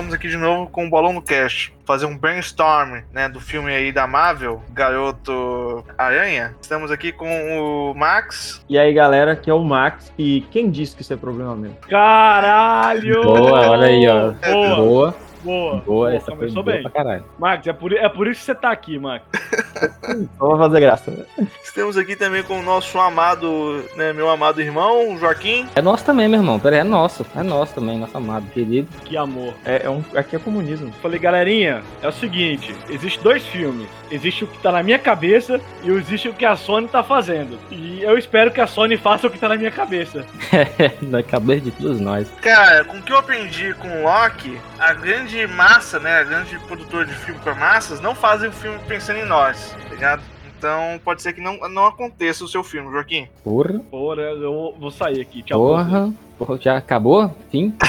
estamos 0.00 0.14
aqui 0.14 0.28
de 0.28 0.36
novo 0.38 0.66
com 0.70 0.86
o 0.86 0.90
Bolão 0.90 1.12
no 1.12 1.20
Cast. 1.20 1.74
Fazer 1.84 2.06
um 2.06 2.16
brainstorm, 2.16 3.02
né, 3.12 3.28
do 3.28 3.38
filme 3.38 3.70
aí 3.70 3.92
da 3.92 4.06
Marvel, 4.06 4.62
Garoto 4.72 5.84
Aranha. 5.98 6.54
Estamos 6.58 6.90
aqui 6.90 7.12
com 7.12 7.28
o 7.28 7.94
Max. 7.94 8.64
E 8.66 8.78
aí, 8.78 8.94
galera, 8.94 9.32
aqui 9.32 9.50
é 9.50 9.54
o 9.54 9.62
Max. 9.62 10.10
E 10.16 10.40
quem 10.50 10.70
disse 10.70 10.96
que 10.96 11.02
isso 11.02 11.12
é 11.12 11.16
problema 11.16 11.54
meu? 11.54 11.72
Caralho! 11.86 13.22
Boa, 13.22 13.70
olha 13.72 13.88
aí, 13.88 14.08
ó. 14.08 14.30
Boa. 14.30 14.76
Boa, 14.76 15.16
Boa. 15.42 15.76
boa, 15.86 16.14
essa 16.14 16.26
foi 16.26 16.36
começou 16.36 16.62
boa 16.62 16.74
bem. 16.74 16.82
pra 16.82 16.90
caralho. 16.90 17.24
Max, 17.38 17.66
é 17.66 17.72
por, 17.72 17.92
é 17.92 18.08
por 18.08 18.26
isso 18.28 18.40
que 18.40 18.46
você 18.46 18.54
tá 18.54 18.70
aqui, 18.70 18.98
Max. 18.98 19.24
Só 20.38 20.48
pra 20.48 20.58
fazer 20.58 20.80
graça. 20.80 21.10
né? 21.10 21.46
Estamos 21.62 21.96
aqui 21.96 22.16
também 22.16 22.42
com 22.42 22.58
o 22.58 22.62
nosso 22.62 22.98
amado, 22.98 23.84
né, 23.96 24.12
meu 24.12 24.28
amado 24.28 24.60
irmão, 24.60 25.16
Joaquim. 25.18 25.66
É 25.74 25.82
nosso 25.82 26.04
também, 26.04 26.28
meu 26.28 26.40
irmão. 26.40 26.58
Pera 26.58 26.76
aí, 26.76 26.80
é 26.80 26.84
nosso. 26.84 27.24
É 27.34 27.42
nosso 27.42 27.74
também, 27.74 27.98
nosso 27.98 28.16
amado, 28.16 28.46
querido. 28.50 28.88
Que 29.04 29.16
amor. 29.16 29.54
É, 29.64 29.82
é 29.84 29.90
um, 29.90 30.02
aqui 30.14 30.36
é 30.36 30.38
comunismo. 30.38 30.92
Falei, 31.00 31.18
galerinha, 31.18 31.82
é 32.02 32.08
o 32.08 32.12
seguinte: 32.12 32.74
existe 32.88 33.20
dois 33.20 33.44
filmes. 33.46 33.88
Existe 34.10 34.42
o 34.42 34.46
que 34.48 34.58
tá 34.58 34.72
na 34.72 34.82
minha 34.82 34.98
cabeça 34.98 35.60
e 35.84 35.90
existe 35.90 36.28
o 36.28 36.34
que 36.34 36.44
a 36.44 36.56
Sony 36.56 36.88
tá 36.88 37.02
fazendo. 37.02 37.56
E 37.70 38.02
eu 38.02 38.18
espero 38.18 38.50
que 38.50 38.60
a 38.60 38.66
Sony 38.66 38.96
faça 38.96 39.28
o 39.28 39.30
que 39.30 39.38
tá 39.38 39.48
na 39.48 39.56
minha 39.56 39.70
cabeça. 39.70 40.24
Na 41.00 41.22
cabeça 41.22 41.60
de 41.62 41.70
todos 41.70 42.00
nós. 42.00 42.28
Cara, 42.40 42.84
com 42.84 42.96
o 42.98 43.02
que 43.02 43.12
eu 43.12 43.18
aprendi 43.18 43.72
com 43.74 43.88
o 43.88 44.02
Loki, 44.02 44.58
a 44.78 44.92
grande 44.92 45.29
massa, 45.46 45.98
né, 45.98 46.18
a 46.18 46.24
grande 46.24 46.58
produtora 46.60 47.06
de 47.06 47.14
filme 47.14 47.40
para 47.40 47.54
massas, 47.54 48.00
não 48.00 48.14
fazem 48.14 48.48
o 48.48 48.52
filme 48.52 48.78
pensando 48.86 49.18
em 49.18 49.24
nós, 49.24 49.74
tá 49.88 49.94
ligado? 49.94 50.22
Então 50.58 51.00
pode 51.02 51.22
ser 51.22 51.32
que 51.32 51.40
não, 51.40 51.56
não 51.70 51.86
aconteça 51.86 52.44
o 52.44 52.48
seu 52.48 52.62
filme, 52.62 52.90
Joaquim. 52.90 53.26
Porra, 53.42 53.78
Porra, 53.90 54.22
eu 54.22 54.74
vou 54.78 54.90
sair 54.90 55.20
aqui. 55.20 55.42
Tchau. 55.42 55.58
porra. 55.58 56.12
Porra, 56.36 56.58
já 56.60 56.76
acabou? 56.76 57.34
Fim? 57.50 57.74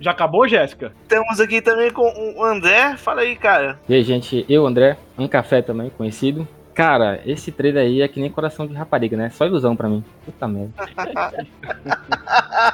Já 0.00 0.10
acabou, 0.10 0.48
Jéssica? 0.48 0.92
Estamos 1.02 1.38
aqui 1.38 1.62
também 1.62 1.88
com 1.92 2.02
o 2.36 2.44
André. 2.44 2.96
Fala 2.96 3.20
aí, 3.20 3.36
cara. 3.36 3.78
E 3.88 3.94
aí, 3.94 4.02
gente, 4.02 4.44
eu, 4.48 4.66
André, 4.66 4.96
um 5.16 5.28
café 5.28 5.62
também, 5.62 5.90
conhecido. 5.90 6.46
Cara, 6.74 7.20
esse 7.24 7.52
trailer 7.52 7.84
aí 7.84 8.02
é 8.02 8.08
que 8.08 8.20
nem 8.20 8.30
coração 8.30 8.66
de 8.66 8.74
rapariga, 8.74 9.16
né? 9.16 9.30
Só 9.30 9.46
ilusão 9.46 9.76
pra 9.76 9.88
mim. 9.88 10.04
Puta 10.24 10.48
merda. 10.48 10.72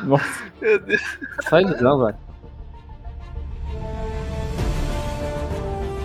Nossa, 0.03 0.45
Meu 0.61 0.79
Deus. 0.79 1.19
Só 1.49 1.61
ilusão, 1.61 2.05
velho. 2.07 2.17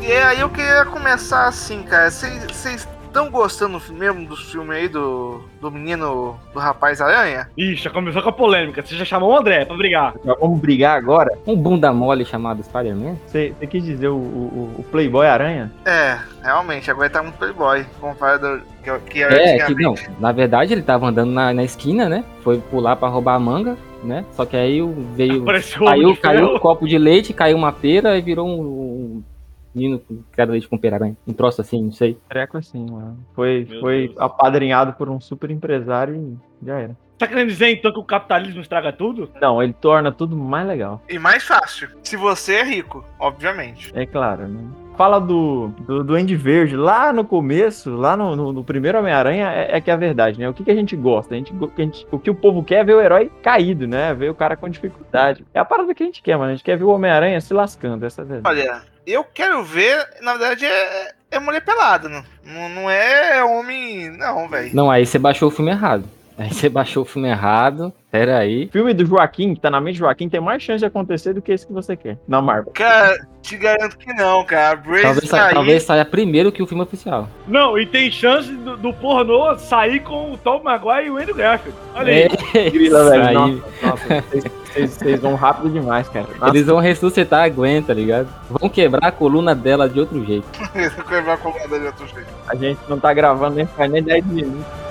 E 0.07 0.11
aí 0.11 0.39
eu 0.39 0.49
queria 0.49 0.85
começar 0.85 1.47
assim, 1.47 1.81
cara. 1.83 2.11
Vocês 2.11 2.87
estão 3.07 3.29
gostando 3.31 3.81
mesmo 3.89 4.27
dos 4.27 4.51
filmes 4.51 4.77
aí 4.77 4.87
do, 4.87 5.41
do 5.59 5.71
menino, 5.71 6.37
do 6.53 6.59
rapaz 6.59 7.01
aranha? 7.01 7.49
Ixi, 7.57 7.83
já 7.83 7.89
começou 7.89 8.21
com 8.21 8.29
a 8.29 8.33
polêmica. 8.33 8.83
Você 8.85 8.95
já 8.95 9.03
chamou 9.03 9.31
o 9.33 9.37
André 9.37 9.65
pra 9.65 9.75
brigar. 9.75 10.13
já 10.23 10.35
vamos 10.35 10.59
brigar 10.59 10.95
agora? 10.97 11.35
Um 11.47 11.55
bunda 11.55 11.91
mole 11.91 12.23
chamado 12.23 12.61
Spider-Man? 12.63 13.15
Você 13.25 13.53
quis 13.67 13.83
dizer 13.83 14.09
o, 14.09 14.15
o, 14.17 14.75
o 14.79 14.83
Playboy 14.91 15.25
Aranha? 15.25 15.71
É, 15.85 16.19
realmente, 16.43 16.91
agora 16.91 17.09
tá 17.09 17.23
muito 17.23 17.37
playboy, 17.39 17.83
comparado 17.99 18.61
que, 18.83 18.99
que 19.09 19.23
É, 19.23 19.65
que 19.65 19.73
não. 19.73 19.95
Na 20.19 20.31
verdade, 20.31 20.73
ele 20.73 20.83
tava 20.83 21.07
andando 21.07 21.31
na, 21.31 21.51
na 21.51 21.63
esquina, 21.63 22.07
né? 22.07 22.23
Foi 22.43 22.59
pular 22.59 22.95
pra 22.95 23.07
roubar 23.07 23.35
a 23.35 23.39
manga, 23.39 23.75
né? 24.03 24.23
Só 24.33 24.45
que 24.45 24.55
aí 24.55 24.83
o- 24.83 24.93
veio. 25.15 25.41
Apareceu 25.41 25.83
Caiu, 25.83 26.15
caiu 26.17 26.55
um 26.55 26.59
copo 26.59 26.87
de 26.87 26.97
leite, 26.99 27.33
caiu 27.33 27.57
uma 27.57 27.71
pera 27.71 28.15
e 28.17 28.21
virou 28.21 28.47
um, 28.47 28.61
um 28.61 29.23
menino 29.75 29.99
com 29.99 30.23
criado 30.31 30.51
leite 30.51 30.67
com 30.67 30.77
pera, 30.77 30.97
né? 30.99 31.15
Um 31.27 31.33
troço 31.33 31.61
assim, 31.61 31.83
não 31.83 31.91
sei. 31.91 32.17
Treco 32.29 32.57
assim, 32.57 32.85
mano. 32.89 33.17
Foi, 33.33 33.65
Meu 33.69 33.79
foi 33.81 34.07
Deus. 34.07 34.19
apadrinhado 34.19 34.93
por 34.93 35.09
um 35.09 35.19
super 35.19 35.51
empresário 35.51 36.15
e 36.15 36.65
já 36.65 36.79
era. 36.79 36.97
Tá 37.17 37.27
querendo 37.27 37.47
dizer 37.47 37.69
então 37.69 37.93
que 37.93 37.99
o 37.99 38.03
capitalismo 38.03 38.59
estraga 38.59 38.91
tudo? 38.91 39.29
Não, 39.41 39.63
ele 39.63 39.71
torna 39.71 40.11
tudo 40.11 40.35
mais 40.35 40.67
legal. 40.67 41.01
E 41.09 41.17
mais 41.17 41.43
fácil, 41.43 41.87
se 42.03 42.17
você 42.17 42.55
é 42.55 42.63
rico, 42.63 43.05
obviamente. 43.17 43.89
É 43.95 44.05
claro, 44.05 44.47
né? 44.49 44.59
Fala 44.97 45.19
do, 45.19 45.69
do 45.87 46.03
Duende 46.03 46.35
Verde 46.35 46.75
lá 46.75 47.13
no 47.13 47.23
começo, 47.23 47.95
lá 47.95 48.17
no, 48.17 48.35
no, 48.35 48.51
no 48.51 48.63
primeiro 48.65 48.97
Homem-Aranha, 48.99 49.49
é, 49.49 49.77
é 49.77 49.81
que 49.81 49.89
é 49.89 49.93
a 49.93 49.97
verdade, 49.97 50.37
né? 50.39 50.47
O 50.49 50.53
que, 50.53 50.63
que 50.65 50.71
a 50.71 50.75
gente 50.75 50.93
gosta? 50.95 51.33
A 51.35 51.37
gente, 51.37 51.53
que 51.53 51.81
a 51.81 51.85
gente- 51.85 52.07
o 52.11 52.19
que 52.19 52.29
o 52.29 52.35
povo 52.35 52.61
quer 52.63 52.79
é 52.79 52.83
ver 52.83 52.95
o 52.95 53.01
herói 53.01 53.31
caído, 53.41 53.87
né? 53.87 54.13
Ver 54.13 54.29
o 54.29 54.35
cara 54.35 54.57
com 54.57 54.67
dificuldade. 54.69 55.45
É 55.53 55.59
a 55.59 55.65
parada 55.65 55.93
que 55.95 56.03
a 56.03 56.05
gente 56.05 56.21
quer, 56.21 56.37
mano. 56.37 56.51
A 56.51 56.55
gente 56.55 56.63
quer 56.65 56.77
ver 56.77 56.83
o 56.85 56.89
Homem-Aranha 56.89 57.39
se 57.39 57.53
lascando, 57.53 58.05
essa 58.05 58.21
é 58.21 58.23
a 58.23 58.27
verdade. 58.27 58.59
Olha, 58.59 58.81
eu 59.05 59.23
quero 59.23 59.63
ver, 59.63 60.07
na 60.21 60.33
verdade, 60.33 60.65
é, 60.65 61.13
é 61.31 61.39
mulher 61.39 61.61
pelada, 61.61 62.09
não, 62.09 62.23
não, 62.43 62.69
não 62.69 62.89
é 62.89 63.43
homem, 63.43 64.09
não, 64.09 64.47
velho. 64.47 64.71
Não, 64.73 64.89
aí 64.89 65.05
você 65.05 65.19
baixou 65.19 65.49
o 65.49 65.51
filme 65.51 65.71
errado. 65.71 66.05
Aí 66.37 66.53
você 66.53 66.67
baixou 66.67 67.03
o 67.03 67.05
filme 67.05 67.29
errado. 67.29 67.93
Pera 68.11 68.37
aí. 68.37 68.67
Filme 68.71 68.93
do 68.93 69.05
Joaquim, 69.05 69.53
que 69.55 69.61
tá 69.61 69.69
na 69.69 69.79
mente 69.79 69.95
do 69.95 69.99
Joaquim, 69.99 70.27
tem 70.29 70.39
mais 70.39 70.61
chance 70.61 70.79
de 70.79 70.85
acontecer 70.85 71.33
do 71.33 71.41
que 71.41 71.51
esse 71.51 71.65
que 71.67 71.71
você 71.73 71.95
quer, 71.97 72.17
na 72.27 72.41
Marvel. 72.41 72.71
Cara, 72.73 73.25
te 73.41 73.57
garanto 73.57 73.97
que 73.97 74.13
não, 74.13 74.43
cara. 74.45 74.73
A 74.73 74.75
Brace 74.75 75.01
Talvez, 75.03 75.29
tá 75.29 75.49
talvez 75.53 75.83
saia 75.83 76.05
primeiro 76.05 76.51
que 76.51 76.61
o 76.63 76.67
filme 76.67 76.83
oficial. 76.83 77.27
Não, 77.47 77.77
e 77.79 77.85
tem 77.85 78.09
chance 78.11 78.51
do, 78.53 78.75
do 78.77 78.93
pornô 78.93 79.57
sair 79.57 80.01
com 80.01 80.31
o 80.33 80.37
Tom 80.37 80.61
Maguire 80.63 81.07
e 81.07 81.09
o 81.11 81.17
Andrew 81.17 81.35
Garfield. 81.35 81.77
Olha 81.93 82.13
aí. 82.13 82.29
É, 82.53 82.69
Grila, 82.69 83.09
velho. 83.09 83.27
aí. 83.27 83.33
Nossa, 83.35 83.61
nossa, 83.87 84.21
vocês- 84.21 84.43
vocês 84.75 84.91
vocês 84.91 85.21
vão 85.21 85.35
rápido 85.35 85.69
demais, 85.69 86.07
cara. 86.09 86.27
Nossa, 86.37 86.51
Eles 86.51 86.65
vão 86.67 86.79
ressuscitar 86.79 87.43
a 87.45 87.49
Gwen, 87.49 87.81
tá 87.81 87.93
ligado? 87.93 88.27
Vão 88.49 88.69
quebrar 88.69 89.07
a 89.07 89.11
coluna 89.11 89.55
dela 89.55 89.87
de 89.87 89.99
outro 90.01 90.23
jeito. 90.25 90.45
Ver 90.75 91.29
a 91.29 91.37
coluna 91.37 91.79
de 91.79 91.85
outro 91.85 92.05
jeito. 92.07 92.27
a 92.47 92.55
gente 92.55 92.79
não 92.89 92.99
tá 92.99 93.13
gravando 93.13 93.55
nem 93.55 93.65
faz 93.65 93.89
nem 93.89 94.03
10 94.03 94.25
minutos. 94.25 94.84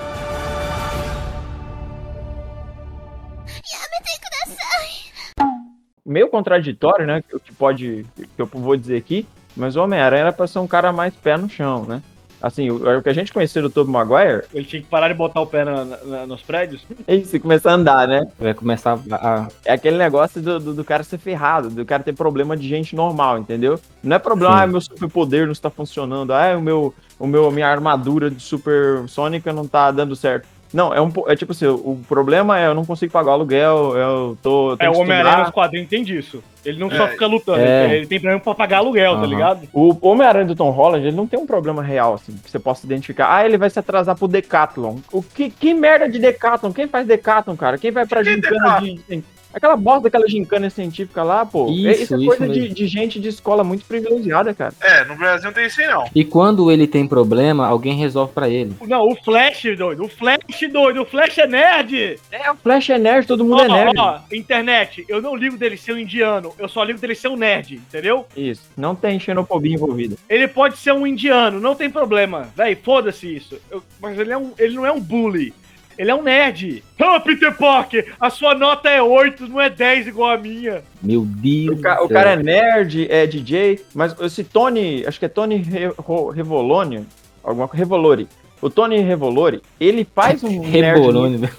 Meio 6.15 6.29
contraditório, 6.29 7.05
né? 7.05 7.21
Que, 7.21 7.37
que 7.37 7.53
pode. 7.53 8.05
Que 8.15 8.41
eu 8.41 8.45
vou 8.45 8.77
dizer 8.77 8.95
aqui, 8.95 9.27
mas 9.53 9.75
o 9.75 9.81
Homem-Aranha 9.83 10.21
era 10.21 10.31
pra 10.31 10.47
ser 10.47 10.59
um 10.59 10.67
cara 10.67 10.93
mais 10.93 11.13
pé 11.13 11.35
no 11.35 11.49
chão, 11.49 11.83
né? 11.83 12.01
Assim, 12.41 12.69
o, 12.69 12.97
o 12.99 13.01
que 13.03 13.09
a 13.09 13.13
gente 13.13 13.33
conhecia 13.33 13.61
do 13.61 13.69
Tobey 13.69 13.91
Maguire 13.91 14.43
Ele 14.53 14.63
tinha 14.63 14.81
que 14.81 14.87
parar 14.87 15.09
de 15.09 15.13
botar 15.13 15.41
o 15.41 15.47
pé 15.47 15.65
na- 15.65 15.83
na- 15.83 16.25
nos 16.25 16.41
prédios. 16.41 16.85
é 17.05 17.15
isso, 17.15 17.37
começar 17.37 17.71
a 17.71 17.73
andar, 17.73 18.07
né? 18.07 18.25
Vai 18.39 18.53
começar 18.53 18.97
a. 19.11 19.47
É 19.65 19.73
aquele 19.73 19.97
negócio 19.97 20.41
do, 20.41 20.57
do, 20.57 20.73
do 20.73 20.83
cara 20.85 21.03
ser 21.03 21.17
ferrado, 21.17 21.69
do 21.69 21.85
cara 21.85 22.01
ter 22.01 22.13
problema 22.13 22.55
de 22.55 22.65
gente 22.65 22.95
normal, 22.95 23.37
entendeu? 23.37 23.77
Não 24.01 24.15
é 24.15 24.19
problema, 24.19 24.55
Sim. 24.55 24.63
ah, 24.63 24.67
meu 24.67 24.79
superpoder 24.79 25.45
não 25.45 25.51
está 25.51 25.69
funcionando, 25.69 26.31
ah, 26.31 26.55
o 26.57 26.61
meu, 26.61 26.93
o 27.19 27.27
meu, 27.27 27.51
minha 27.51 27.67
armadura 27.67 28.31
de 28.31 28.41
super 28.41 29.03
sônica 29.09 29.51
não 29.51 29.67
tá 29.67 29.91
dando 29.91 30.15
certo. 30.15 30.47
Não, 30.75 30.93
é 30.93 30.99
um 30.99 31.09
po- 31.09 31.25
é 31.31 31.35
tipo 31.37 31.53
assim, 31.53 31.65
o 31.67 31.99
problema 32.07 32.59
é 32.59 32.67
eu 32.67 32.73
não 32.75 32.83
consigo 32.83 33.09
pagar 33.11 33.31
o 33.31 33.33
aluguel, 33.35 33.95
eu 33.95 34.37
tô. 34.43 34.71
eu 34.73 34.77
É, 34.79 34.89
o 34.89 34.97
Homem-Aranha 34.99 35.37
nos 35.37 35.49
quadrinhos 35.51 35.87
tem 35.87 36.03
disso. 36.03 36.43
Ele 36.65 36.77
não 36.79 36.89
só 36.91 37.05
É. 37.05 37.07
fica 37.09 37.25
lutando, 37.27 37.59
É. 37.61 37.85
ele, 37.85 37.95
ele 37.97 38.07
tem 38.07 38.19
problema 38.19 38.41
pra 38.41 38.53
pagar 38.55 38.79
aluguel, 38.79 39.13
tá 39.13 39.19
Aham. 39.19 39.27
ligado? 39.27 39.67
O 39.71 39.95
Homem-Aranha 40.05 40.45
do 40.47 40.55
Tom 40.55 40.71
Holland, 40.71 41.07
ele 41.07 41.15
não 41.15 41.25
tem 41.27 41.39
um 41.39 41.45
problema 41.45 41.81
real, 41.81 42.15
assim, 42.15 42.33
que 42.43 42.51
você 42.51 42.59
possa 42.59 42.85
identificar. 42.85 43.33
Ah, 43.33 43.45
ele 43.45 43.57
vai 43.57 43.69
se 43.69 43.79
atrasar 43.79 44.17
pro 44.17 44.27
Decathlon. 44.27 44.97
O 45.13 45.23
que, 45.23 45.49
que 45.49 45.73
merda 45.73 46.09
de 46.09 46.19
Decathlon? 46.19 46.73
Quem 46.73 46.87
faz 46.87 47.07
Decathlon, 47.07 47.55
cara? 47.55 47.77
Quem 47.77 47.91
vai 47.91 48.05
pra 48.05 48.21
Que 48.23 48.33
gincana 48.33 48.81
de... 48.81 49.23
Aquela 49.55 49.77
bosta 49.77 50.01
daquela 50.01 50.27
gincana 50.27 50.69
científica 50.69 51.23
lá, 51.23 51.45
pô. 51.45 51.69
Isso, 51.71 52.03
isso 52.03 52.13
é 52.13 52.17
isso 52.17 52.25
coisa 52.27 52.49
de, 52.49 52.67
de 52.67 52.87
gente 52.87 53.21
de 53.21 53.29
escola 53.29 53.63
muito 53.63 53.85
privilegiada, 53.85 54.53
cara. 54.53 54.73
É, 54.81 55.05
no 55.05 55.15
Brasil 55.15 55.45
não 55.45 55.53
tem 55.53 55.65
isso 55.67 55.79
aí, 55.79 55.87
não. 55.87 56.03
E 56.13 56.25
quando 56.25 56.69
ele 56.69 56.85
tem 56.85 57.07
problema, 57.07 57.65
alguém 57.65 57.95
resolve 57.95 58.33
pra 58.33 58.49
ele. 58.49 58.73
Não, 58.85 59.07
o 59.07 59.15
Flash, 59.15 59.63
doido. 59.77 60.03
O 60.03 60.09
Flash, 60.09 60.39
doido. 60.71 61.01
O 61.03 61.05
Flash 61.05 61.37
é 61.37 61.47
nerd. 61.47 62.19
É, 62.29 62.51
o 62.51 62.55
Flash 62.57 62.89
é 62.89 62.97
nerd, 62.97 63.25
todo 63.25 63.45
mundo 63.45 63.61
Ó, 63.61 63.63
é 63.63 63.67
nerd. 63.69 63.97
ó, 63.97 64.19
internet, 64.33 65.05
eu 65.07 65.21
não 65.21 65.35
ligo 65.35 65.55
dele 65.57 65.77
ser 65.77 65.93
um 65.93 65.97
indiano, 65.99 66.51
eu 66.59 66.67
só 66.67 66.83
ligo 66.83 66.99
dele 66.99 67.15
ser 67.15 67.29
um 67.29 67.37
nerd, 67.37 67.75
entendeu? 67.75 68.25
Isso, 68.35 68.63
não 68.75 68.93
tem 68.93 69.17
xenofobia 69.19 69.73
envolvida. 69.73 70.17
Ele 70.29 70.49
pode 70.49 70.77
ser 70.77 70.91
um 70.91 71.07
indiano, 71.07 71.61
não 71.61 71.75
tem 71.75 71.89
problema. 71.89 72.49
Véi, 72.57 72.75
foda-se 72.75 73.33
isso. 73.33 73.57
Eu- 73.71 73.81
mas 74.01 74.19
ele, 74.19 74.33
é 74.33 74.37
um, 74.37 74.51
ele 74.59 74.75
não 74.75 74.85
é 74.85 74.91
um 74.91 74.99
bully. 74.99 75.53
Ele 75.97 76.11
é 76.11 76.15
um 76.15 76.21
nerd. 76.23 76.83
Ah, 76.99 77.19
Peter 77.19 77.55
Parker, 77.55 78.13
a 78.19 78.29
sua 78.29 78.53
nota 78.55 78.89
é 78.89 79.01
8, 79.01 79.47
não 79.47 79.61
é 79.61 79.69
10 79.69 80.07
igual 80.07 80.31
a 80.31 80.37
minha. 80.37 80.83
Meu 81.01 81.21
Deus. 81.25 81.79
O, 81.79 81.81
ca- 81.81 82.01
o 82.03 82.09
cara 82.09 82.31
é 82.33 82.35
nerd, 82.35 83.07
é 83.09 83.25
DJ, 83.25 83.79
mas 83.93 84.15
esse 84.21 84.43
Tony, 84.43 85.05
acho 85.05 85.17
que 85.19 85.25
é 85.25 85.29
Tony 85.29 85.57
Re- 85.57 85.93
Revolone, 86.33 87.05
alguma 87.43 87.67
coisa, 87.67 87.83
Revolori. 87.83 88.27
O 88.61 88.69
Tony 88.69 88.99
Revolori, 88.99 89.61
ele 89.79 90.07
faz 90.15 90.43
um 90.43 90.61
nerd 90.61 90.99
Rebolone, 90.99 91.37
velho. 91.37 91.53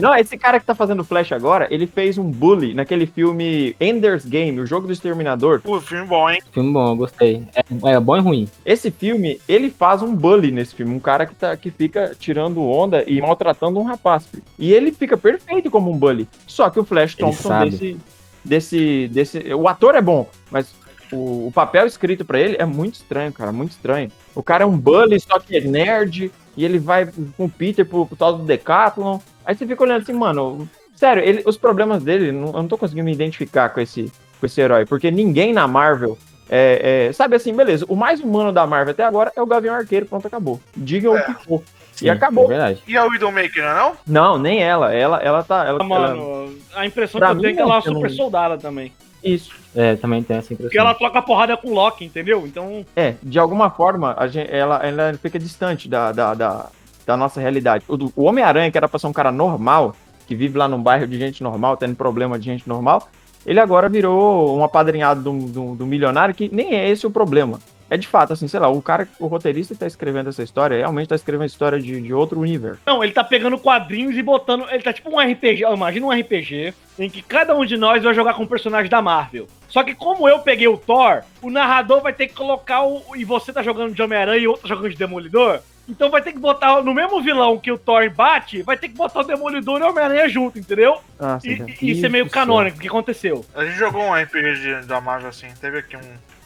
Não, 0.00 0.14
esse 0.14 0.36
cara 0.36 0.60
que 0.60 0.66
tá 0.66 0.74
fazendo 0.74 1.02
Flash 1.02 1.32
agora, 1.32 1.66
ele 1.70 1.86
fez 1.86 2.18
um 2.18 2.30
bully 2.30 2.74
naquele 2.74 3.06
filme 3.06 3.74
Ender's 3.80 4.24
Game, 4.24 4.60
o 4.60 4.66
jogo 4.66 4.86
do 4.86 4.92
Exterminador. 4.92 5.60
Pô, 5.60 5.80
filme 5.80 6.06
bom, 6.06 6.28
hein? 6.30 6.40
Filme 6.52 6.72
bom, 6.72 6.88
eu 6.90 6.96
gostei. 6.96 7.42
É, 7.54 7.92
é 7.92 8.00
bom 8.00 8.16
e 8.16 8.20
ruim. 8.20 8.48
Esse 8.64 8.90
filme, 8.90 9.40
ele 9.48 9.70
faz 9.70 10.02
um 10.02 10.14
bully 10.14 10.50
nesse 10.50 10.74
filme, 10.74 10.94
um 10.94 11.00
cara 11.00 11.26
que, 11.26 11.34
tá, 11.34 11.56
que 11.56 11.70
fica 11.70 12.14
tirando 12.18 12.62
onda 12.62 13.04
e 13.06 13.20
maltratando 13.20 13.80
um 13.80 13.84
rapaz. 13.84 14.28
E 14.58 14.72
ele 14.72 14.92
fica 14.92 15.16
perfeito 15.16 15.70
como 15.70 15.90
um 15.90 15.96
bully. 15.96 16.28
Só 16.46 16.68
que 16.70 16.78
o 16.78 16.84
Flash 16.84 17.14
Thompson 17.14 17.64
desse, 17.64 17.96
desse, 18.44 19.08
desse. 19.08 19.54
O 19.54 19.66
ator 19.66 19.94
é 19.94 20.02
bom, 20.02 20.28
mas 20.50 20.74
o, 21.14 21.46
o 21.48 21.52
papel 21.54 21.86
escrito 21.86 22.24
pra 22.24 22.38
ele 22.38 22.56
é 22.58 22.64
muito 22.64 22.94
estranho, 22.94 23.32
cara, 23.32 23.52
muito 23.52 23.70
estranho. 23.72 24.10
O 24.34 24.42
cara 24.42 24.64
é 24.64 24.66
um 24.66 24.76
bully, 24.76 25.18
só 25.20 25.38
que 25.38 25.56
é 25.56 25.60
nerd, 25.60 26.30
e 26.56 26.64
ele 26.64 26.78
vai 26.78 27.06
com 27.36 27.44
o 27.44 27.50
Peter 27.50 27.84
pro, 27.86 28.06
pro 28.06 28.16
tal 28.16 28.34
do 28.38 28.44
Decathlon. 28.44 29.18
Aí 29.44 29.54
você 29.54 29.66
fica 29.66 29.82
olhando 29.82 30.02
assim, 30.02 30.12
mano, 30.12 30.68
sério, 30.94 31.22
ele- 31.22 31.42
os 31.46 31.56
problemas 31.56 32.02
dele, 32.02 32.32
não- 32.32 32.48
eu 32.48 32.52
não 32.54 32.68
tô 32.68 32.78
conseguindo 32.78 33.04
me 33.06 33.12
identificar 33.12 33.68
com 33.70 33.80
esse, 33.80 34.12
com 34.40 34.46
esse 34.46 34.60
herói, 34.60 34.84
porque 34.86 35.10
ninguém 35.10 35.52
na 35.52 35.66
Marvel. 35.66 36.18
É, 36.50 37.06
é, 37.08 37.12
sabe 37.14 37.36
assim, 37.36 37.54
beleza, 37.54 37.86
o 37.88 37.96
mais 37.96 38.20
humano 38.20 38.52
da 38.52 38.66
Marvel 38.66 38.92
até 38.92 39.02
agora 39.02 39.32
é 39.34 39.40
o 39.40 39.46
Gavião 39.46 39.74
Arqueiro, 39.74 40.04
pronto, 40.04 40.26
acabou. 40.26 40.60
Digam 40.76 41.16
É. 41.16 41.20
o 41.20 41.24
que 41.24 41.44
for. 41.46 41.62
Sim, 41.92 42.04
e 42.06 42.10
acabou. 42.10 42.44
É 42.44 42.48
verdade. 42.48 42.82
E 42.86 42.96
a 42.98 43.04
Widowmaker, 43.04 43.62
não 43.62 43.70
é 43.70 43.74
não? 43.74 43.92
Não, 44.06 44.38
nem 44.38 44.62
ela. 44.62 44.92
Ela, 44.92 45.22
ela 45.22 45.42
tá. 45.42 45.64
Ela, 45.64 45.78
Ah, 45.80 45.84
ela- 45.84 45.84
Mano, 45.84 46.54
a 46.74 46.84
impressão 46.84 47.18
Pra 47.18 47.30
que 47.30 47.36
eu 47.36 47.40
tenho 47.40 47.52
é 47.52 47.54
que 47.54 47.62
ela 47.62 47.70
é 47.70 47.74
uma 47.76 47.82
super 47.82 48.10
não- 48.10 48.16
soldada 48.16 48.58
também. 48.58 48.92
isso. 49.22 49.52
É, 49.74 49.96
também 49.96 50.22
tem 50.22 50.36
essa 50.36 50.52
impressão. 50.52 50.66
Porque 50.70 50.78
ela 50.78 50.94
troca 50.94 51.20
porrada 51.20 51.56
com 51.56 51.68
o 51.68 51.74
Loki, 51.74 52.04
entendeu? 52.04 52.46
Então, 52.46 52.84
É, 52.94 53.14
de 53.22 53.38
alguma 53.38 53.70
forma, 53.70 54.14
a 54.16 54.26
gente, 54.28 54.50
ela, 54.52 54.76
ela 54.86 55.14
fica 55.14 55.38
distante 55.38 55.88
da, 55.88 56.12
da, 56.12 56.34
da, 56.34 56.66
da 57.04 57.16
nossa 57.16 57.40
realidade. 57.40 57.84
O, 57.88 58.12
o 58.14 58.24
Homem-Aranha, 58.24 58.70
que 58.70 58.78
era 58.78 58.88
pra 58.88 58.98
ser 58.98 59.06
um 59.06 59.12
cara 59.12 59.32
normal, 59.32 59.94
que 60.26 60.34
vive 60.34 60.56
lá 60.56 60.68
num 60.68 60.82
bairro 60.82 61.06
de 61.06 61.18
gente 61.18 61.42
normal, 61.42 61.76
tendo 61.76 61.96
problema 61.96 62.38
de 62.38 62.44
gente 62.44 62.68
normal, 62.68 63.08
ele 63.44 63.60
agora 63.60 63.88
virou 63.88 64.56
um 64.56 64.64
apadrinhado 64.64 65.22
do, 65.22 65.46
do, 65.48 65.74
do 65.74 65.86
milionário, 65.86 66.34
que 66.34 66.48
nem 66.52 66.74
é 66.74 66.88
esse 66.88 67.06
o 67.06 67.10
problema. 67.10 67.58
É 67.90 67.96
de 67.96 68.06
fato, 68.08 68.32
assim, 68.32 68.48
sei 68.48 68.58
lá, 68.60 68.68
o 68.68 68.80
cara, 68.80 69.06
o 69.18 69.26
roteirista 69.26 69.74
que 69.74 69.80
tá 69.80 69.86
escrevendo 69.86 70.30
essa 70.30 70.42
história, 70.42 70.78
realmente 70.78 71.08
tá 71.08 71.14
escrevendo 71.14 71.42
a 71.42 71.46
história 71.46 71.78
de, 71.78 72.00
de 72.00 72.14
outro 72.14 72.40
universo. 72.40 72.80
não, 72.86 73.04
ele 73.04 73.12
tá 73.12 73.22
pegando 73.22 73.58
quadrinhos 73.58 74.16
e 74.16 74.22
botando. 74.22 74.66
Ele 74.70 74.82
tá 74.82 74.92
tipo 74.92 75.10
um 75.10 75.18
RPG. 75.20 75.64
ó, 75.64 75.74
Imagina 75.74 76.06
um 76.06 76.10
RPG 76.10 76.72
em 76.98 77.10
que 77.10 77.22
cada 77.22 77.54
um 77.56 77.64
de 77.64 77.76
nós 77.76 78.02
vai 78.02 78.14
jogar 78.14 78.34
com 78.34 78.44
um 78.44 78.46
personagem 78.46 78.90
da 78.90 79.02
Marvel. 79.02 79.46
Só 79.68 79.82
que 79.82 79.94
como 79.94 80.28
eu 80.28 80.38
peguei 80.38 80.68
o 80.68 80.76
Thor, 80.78 81.22
o 81.42 81.50
narrador 81.50 82.00
vai 82.00 82.12
ter 82.12 82.28
que 82.28 82.34
colocar 82.34 82.82
o. 82.84 83.02
E 83.16 83.24
você 83.24 83.52
tá 83.52 83.62
jogando 83.62 83.94
de 83.94 84.00
Homem-Aranha 84.02 84.38
e 84.38 84.46
outro 84.48 84.62
tá 84.62 84.68
jogando 84.68 84.90
de 84.92 84.96
Demolidor. 84.96 85.60
Então 85.86 86.10
vai 86.10 86.22
ter 86.22 86.32
que 86.32 86.38
botar 86.38 86.80
no 86.82 86.94
mesmo 86.94 87.20
vilão 87.20 87.58
que 87.58 87.70
o 87.70 87.76
Thor 87.76 88.08
bate, 88.10 88.62
vai 88.62 88.74
ter 88.78 88.88
que 88.88 88.94
botar 88.94 89.20
o 89.20 89.24
Demolidor 89.24 89.78
e 89.80 89.82
o 89.82 89.90
Homem-Aranha 89.90 90.26
junto, 90.30 90.58
entendeu? 90.58 90.98
Ah, 91.20 91.38
E, 91.44 91.56
sim, 91.56 91.66
e 91.82 91.90
isso 91.90 92.06
é 92.06 92.08
meio 92.08 92.30
canônico, 92.30 92.78
o 92.78 92.80
que 92.80 92.88
aconteceu. 92.88 93.44
A 93.54 93.66
gente 93.66 93.76
jogou 93.76 94.02
um 94.02 94.14
RPG 94.14 94.86
da 94.86 94.98
Marvel 95.02 95.28
assim, 95.28 95.48
teve 95.60 95.78
aqui 95.80 95.94
um 95.94 96.00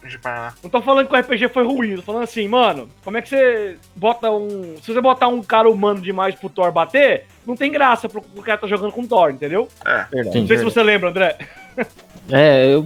de 0.06 0.18
Paraná. 0.18 0.54
Não 0.62 0.70
tô 0.70 0.80
falando 0.80 1.06
que 1.06 1.14
o 1.14 1.18
RPG 1.18 1.48
foi 1.48 1.64
ruim, 1.64 1.96
tô 1.96 2.02
falando 2.02 2.22
assim, 2.22 2.46
mano, 2.46 2.88
como 3.04 3.16
é 3.16 3.22
que 3.22 3.28
você 3.28 3.76
bota 3.96 4.30
um. 4.30 4.76
Se 4.82 4.92
você 4.92 5.00
botar 5.00 5.28
um 5.28 5.42
cara 5.42 5.68
humano 5.68 6.00
demais 6.00 6.34
pro 6.34 6.48
Thor 6.48 6.70
bater, 6.72 7.26
não 7.46 7.56
tem 7.56 7.70
graça 7.70 8.08
pro, 8.08 8.22
pro 8.22 8.42
cara 8.42 8.58
tá 8.58 8.66
jogando 8.66 8.92
com 8.92 9.02
o 9.02 9.06
Thor, 9.06 9.30
entendeu? 9.30 9.68
verdade. 10.10 10.32
Sim. 10.32 10.40
Não 10.40 10.46
sei 10.46 10.58
se 10.58 10.64
você 10.64 10.82
lembra, 10.82 11.10
André. 11.10 11.38
É, 12.30 12.72
eu. 12.72 12.84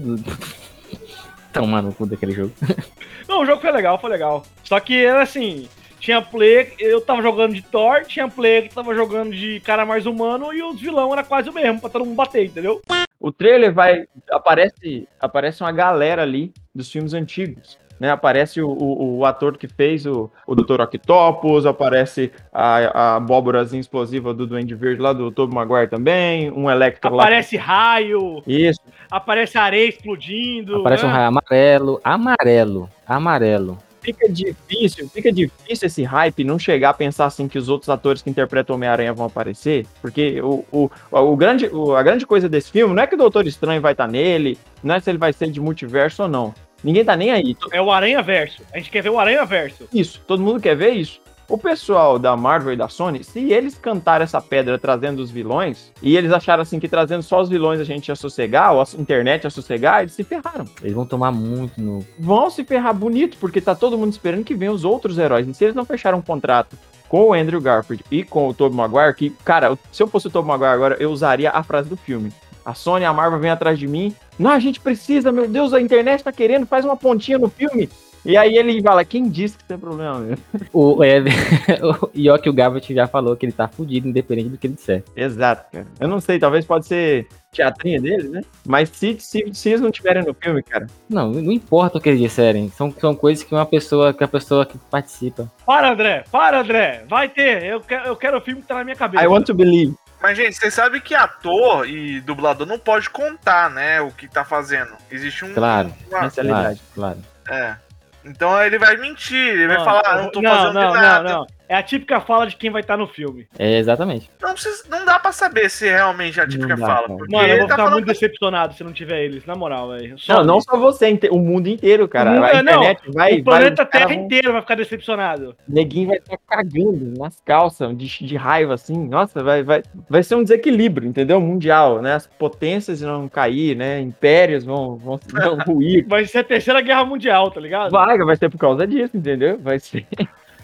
Toma 1.53 1.82
no 1.82 1.93
cu 1.93 2.06
daquele 2.06 2.32
jogo. 2.32 2.53
Não, 3.29 3.43
o 3.43 3.47
jogo 3.47 3.61
foi 3.61 3.70
legal, 3.73 3.99
foi 3.99 4.11
legal. 4.11 4.44
Só 4.64 4.79
que 4.81 5.05
era 5.05 5.23
assim. 5.23 5.69
Tinha 5.99 6.20
player, 6.20 6.75
eu 6.81 7.00
tava 7.00 7.23
jogando 7.23 7.55
de 7.55 7.62
Thor, 7.62 8.05
tinha 8.05 8.26
player 8.26 8.69
que 8.69 8.75
tava 8.75 8.93
jogando 8.93 9.31
de 9.32 9.61
cara 9.61 9.87
mais 9.87 10.05
humano 10.05 10.53
e 10.53 10.61
os 10.61 10.81
vilão 10.81 11.12
era 11.12 11.23
quase 11.23 11.49
o 11.49 11.53
mesmo, 11.53 11.81
pra 11.81 11.91
todo 11.91 12.05
mundo 12.05 12.17
bater, 12.17 12.47
entendeu? 12.47 12.82
O 13.20 13.31
trailer 13.31 13.73
vai. 13.73 14.05
Aparece, 14.29 15.09
aparece 15.20 15.62
uma 15.62 15.70
galera 15.70 16.23
ali 16.23 16.53
dos 16.74 16.90
filmes 16.90 17.14
antigos. 17.14 17.78
Né? 18.00 18.10
Aparece 18.10 18.60
o, 18.60 18.69
o, 18.69 19.19
o 19.19 19.24
ator 19.24 19.56
que 19.56 19.69
fez 19.69 20.06
o, 20.06 20.28
o 20.44 20.54
Dr. 20.56 20.80
Octopus, 20.80 21.66
aparece 21.66 22.32
a, 22.52 23.12
a 23.12 23.16
abóborazinha 23.16 23.80
explosiva 23.80 24.34
do 24.34 24.44
Duende 24.44 24.74
Verde 24.74 25.00
lá 25.00 25.12
do 25.12 25.30
Tobey 25.30 25.54
Maguire 25.54 25.88
também, 25.88 26.50
um 26.50 26.69
Electro 26.69 27.14
lá. 27.14 27.22
Aparece 27.22 27.56
raio, 27.56 28.42
Isso. 28.44 28.80
aparece 29.08 29.56
areia 29.56 29.88
explodindo. 29.88 30.80
Aparece 30.80 31.04
um 31.04 31.08
né? 31.08 31.14
raio 31.14 31.28
amarelo. 31.28 32.00
Amarelo. 32.02 32.90
Amarelo. 33.06 33.78
Fica 34.02 34.28
difícil, 34.28 35.08
fica 35.08 35.31
difícil 35.32 35.87
esse 35.87 36.02
hype 36.02 36.43
não 36.44 36.58
chegar 36.58 36.90
a 36.90 36.94
pensar 36.94 37.26
assim 37.26 37.46
que 37.46 37.56
os 37.56 37.69
outros 37.69 37.88
atores 37.88 38.20
que 38.20 38.28
interpretam 38.28 38.75
Homem-Aranha 38.75 39.12
vão 39.12 39.26
aparecer, 39.26 39.87
porque 40.00 40.40
o, 40.43 40.64
o, 40.72 40.90
o 41.10 41.37
grande, 41.37 41.66
o- 41.69 41.94
a 41.94 42.02
grande 42.02 42.26
coisa 42.26 42.49
desse 42.49 42.70
filme 42.72 42.93
não 42.94 43.02
é 43.02 43.06
que 43.06 43.14
o 43.14 43.19
Doutor 43.19 43.46
Estranho 43.46 43.81
vai 43.81 43.93
estar 43.93 44.08
nele, 44.08 44.58
não 44.82 44.96
é 44.96 45.00
se 45.00 45.08
ele 45.08 45.19
vai 45.19 45.32
ser 45.32 45.50
de 45.50 45.60
multiverso 45.60 46.25
ou 46.25 46.28
não. 46.28 46.52
Ninguém 46.82 47.04
tá 47.04 47.14
nem 47.16 47.31
aí. 47.31 47.56
É 47.72 47.81
o 47.81 47.93
Aranha 47.93 48.20
Verso. 48.22 48.60
A 48.75 48.78
gente 48.78 48.90
quer 48.90 49.02
ver 49.04 49.10
o 49.10 49.19
Aranha 49.20 49.44
Verso. 49.46 49.88
Isso, 49.94 50.20
todo 50.26 50.43
mundo 50.43 50.60
quer 50.60 50.75
ver 50.76 50.90
isso. 50.90 51.20
O 51.52 51.58
pessoal 51.58 52.19
da 52.19 52.34
Marvel 52.34 52.72
e 52.72 52.76
da 52.76 52.88
Sony, 52.88 53.22
se 53.22 53.52
eles 53.52 53.75
cantaram 53.78 54.25
essa 54.25 54.40
pedra 54.40 54.78
trazendo 54.78 55.19
os 55.19 55.31
vilões, 55.31 55.93
e 56.00 56.16
eles 56.16 56.32
acharam 56.32 56.62
assim 56.62 56.81
que 56.81 56.88
trazendo 56.88 57.22
só 57.22 57.43
os 57.43 57.50
vilões 57.50 57.78
a 57.78 57.84
gente 57.84 58.08
ia 58.08 58.16
sossegar, 58.16 58.72
ou 58.72 58.81
a 58.81 58.87
internet 58.99 59.44
ia 59.44 59.50
sossegar, 59.50 60.00
eles 60.00 60.14
se 60.14 60.25
ferraram. 60.25 60.64
Eles 60.81 60.94
vão 60.94 61.04
tomar 61.04 61.31
muito 61.31 61.78
no. 61.78 62.02
Vão 62.19 62.49
se 62.49 62.64
ferrar 62.64 62.94
bonito, 62.94 63.37
porque 63.38 63.60
tá 63.60 63.75
todo 63.75 63.99
mundo 63.99 64.12
esperando 64.12 64.44
que 64.44 64.54
venham 64.54 64.72
os 64.72 64.82
outros 64.82 65.19
heróis. 65.19 65.46
E 65.46 65.52
se 65.52 65.62
eles 65.62 65.76
não 65.76 65.84
fecharam 65.84 66.16
um 66.16 66.22
contrato 66.22 66.75
com 67.06 67.25
o 67.25 67.34
Andrew 67.34 67.60
Garfield 67.60 68.02
e 68.10 68.25
com 68.25 68.49
o 68.49 68.54
Tobey 68.54 68.75
Maguire, 68.75 69.14
que, 69.14 69.28
cara, 69.44 69.78
se 69.93 70.02
eu 70.02 70.06
fosse 70.06 70.28
o 70.28 70.31
Tobey 70.31 70.49
Maguire 70.49 70.72
agora, 70.72 70.96
eu 70.99 71.10
usaria 71.10 71.50
a 71.50 71.62
frase 71.62 71.87
do 71.87 71.99
filme. 71.99 72.32
A 72.64 72.72
Sony 72.72 73.04
a 73.04 73.12
Marvel 73.12 73.40
vem 73.40 73.50
atrás 73.50 73.78
de 73.78 73.87
mim. 73.87 74.16
Não, 74.38 74.52
a 74.52 74.58
gente 74.58 74.81
precisa, 74.81 75.31
meu 75.31 75.46
Deus, 75.46 75.75
a 75.75 75.82
internet 75.82 76.25
tá 76.25 76.32
querendo, 76.32 76.64
faz 76.64 76.82
uma 76.82 76.96
pontinha 76.96 77.38
no 77.38 77.50
filme. 77.50 77.90
E 78.24 78.36
aí 78.36 78.56
ele 78.56 78.80
fala, 78.82 79.04
quem 79.04 79.28
disse 79.28 79.56
que 79.58 79.64
isso 79.64 79.72
é 79.72 79.76
problema 79.76 80.19
mesmo? 80.20 80.44
O, 80.72 81.02
é, 81.02 81.19
o 81.82 82.10
Yoki 82.14 82.94
já 82.94 83.06
falou 83.06 83.36
que 83.36 83.44
ele 83.46 83.52
tá 83.52 83.69
fudido, 83.69 84.08
independente 84.08 84.50
do 84.50 84.58
que 84.58 84.66
ele 84.66 84.74
disser. 84.74 85.04
Exato, 85.16 85.70
cara. 85.72 85.86
Eu 86.00 86.08
não 86.08 86.20
sei, 86.20 86.38
talvez 86.38 86.64
pode 86.64 86.86
ser 86.86 87.26
teatrinha 87.52 88.00
deles, 88.00 88.30
né? 88.30 88.40
Mas 88.64 88.88
se, 88.88 89.19
se, 89.20 89.44
se 89.52 89.69
eles 89.69 89.80
não 89.80 89.90
tiverem 89.90 90.24
no 90.24 90.32
filme, 90.34 90.62
cara, 90.62 90.86
Não, 91.08 91.30
não 91.30 91.52
importa 91.52 91.98
o 91.98 92.00
que 92.00 92.08
eles 92.08 92.20
disserem. 92.20 92.70
São, 92.70 92.90
são 92.98 93.14
coisas 93.14 93.44
que 93.44 93.54
uma 93.54 93.66
pessoa, 93.66 94.14
que 94.14 94.25
a 94.25 94.28
pessoa 94.28 94.64
que 94.64 94.78
participa. 94.78 95.50
Para, 95.66 95.92
André, 95.92 96.25
para, 96.30 96.60
André. 96.60 97.04
Vai 97.08 97.28
ter. 97.28 97.62
Eu 97.64 97.80
quero, 97.80 98.06
eu 98.06 98.16
quero 98.16 98.38
o 98.38 98.40
filme 98.40 98.62
que 98.62 98.68
tá 98.68 98.76
na 98.76 98.84
minha 98.84 98.96
cabeça. 98.96 99.22
I 99.22 99.26
want 99.26 99.46
to 99.46 99.54
believe. 99.54 99.94
Mas, 100.22 100.36
gente, 100.36 100.54
vocês 100.54 100.72
sabem 100.72 101.00
que 101.00 101.14
ator 101.14 101.86
e 101.88 102.20
dublador 102.20 102.64
não 102.64 102.78
pode 102.78 103.10
contar, 103.10 103.68
né, 103.68 104.00
o 104.00 104.12
que 104.12 104.28
tá 104.28 104.44
fazendo. 104.44 104.92
Existe 105.10 105.44
um... 105.44 105.52
Claro. 105.52 105.92
uma- 106.08 106.30
Claro, 106.30 106.78
claro. 106.94 107.18
é. 107.50 107.75
Então 108.24 108.62
ele 108.62 108.78
vai 108.78 108.96
mentir, 108.96 109.36
ele 109.36 109.66
vai 109.69 109.84
falar, 109.84 110.02
ah, 110.04 110.22
não 110.22 110.30
tô 110.30 110.40
não, 110.40 110.50
fazendo 110.50 110.74
não, 110.74 110.94
nada. 110.94 111.28
Não, 111.28 111.38
não. 111.40 111.46
É 111.72 111.76
a 111.76 111.82
típica 111.82 112.20
fala 112.20 112.46
de 112.46 112.54
quem 112.54 112.69
vai 112.70 112.82
estar 112.82 112.98
no 112.98 113.06
filme. 113.06 113.46
É, 113.58 113.78
exatamente. 113.78 114.30
Não, 114.42 114.52
precisa, 114.52 114.84
não 114.90 115.06
dá 115.06 115.19
pra 115.19 115.32
saber 115.32 115.70
se 115.70 115.88
realmente 115.88 116.38
é 116.38 116.42
a 116.42 116.46
típica 116.46 116.76
dá, 116.76 116.86
fala. 116.86 117.08
Mano, 117.08 117.48
eu 117.48 117.58
vou 117.60 117.66
tá 117.66 117.76
ficar 117.76 117.90
muito 117.90 118.04
decepcionado 118.04 118.74
se 118.74 118.84
não 118.84 118.92
tiver 118.92 119.24
eles, 119.24 119.46
na 119.46 119.54
moral, 119.56 119.88
velho. 119.88 120.16
Não, 120.28 120.44
não 120.44 120.60
só 120.60 120.76
você, 120.76 121.19
o 121.30 121.38
mundo 121.38 121.69
inteiro, 121.69 122.06
cara. 122.06 122.30
O 122.30 122.34
mundo- 122.34 122.44
a 122.44 122.62
não, 122.62 122.72
internet 122.74 123.10
vai. 123.10 123.40
o 123.40 123.44
planeta 123.44 123.84
vai, 123.84 123.90
Terra 123.90 124.04
vão- 124.08 124.24
inteiro 124.24 124.52
vai 124.52 124.60
ficar 124.60 124.74
decepcionado. 124.74 125.56
Neguinho 125.66 126.08
vai 126.08 126.19
estar 126.19 126.36
cagando 126.46 127.19
nas 127.19 127.40
calças 127.40 127.96
de, 127.96 128.06
de 128.22 128.36
raiva, 128.36 128.75
assim. 128.75 129.08
Nossa, 129.08 129.42
vai, 129.42 129.62
vai, 129.62 129.82
vai 130.10 130.22
ser 130.22 130.34
um 130.34 130.42
desequilíbrio, 130.42 131.08
entendeu? 131.08 131.40
Mundial, 131.40 132.02
né? 132.02 132.12
As 132.16 132.26
potências 132.26 133.00
vão 133.00 133.30
cair, 133.30 133.75
né? 133.75 133.99
Impérios 133.99 134.62
vão, 134.62 134.97
vão, 134.99 135.18
vão 135.26 135.56
ruir. 135.66 136.04
Vai 136.06 136.26
ser 136.26 136.40
a 136.40 136.44
terceira 136.44 136.82
guerra 136.82 137.06
mundial, 137.06 137.50
tá 137.50 137.58
ligado? 137.62 137.90
Vai, 137.90 138.18
vai 138.18 138.37
ser 138.37 138.50
por 138.50 138.58
causa 138.58 138.87
disso, 138.87 139.16
entendeu? 139.16 139.58
Vai 139.58 139.78
ser. 139.78 140.06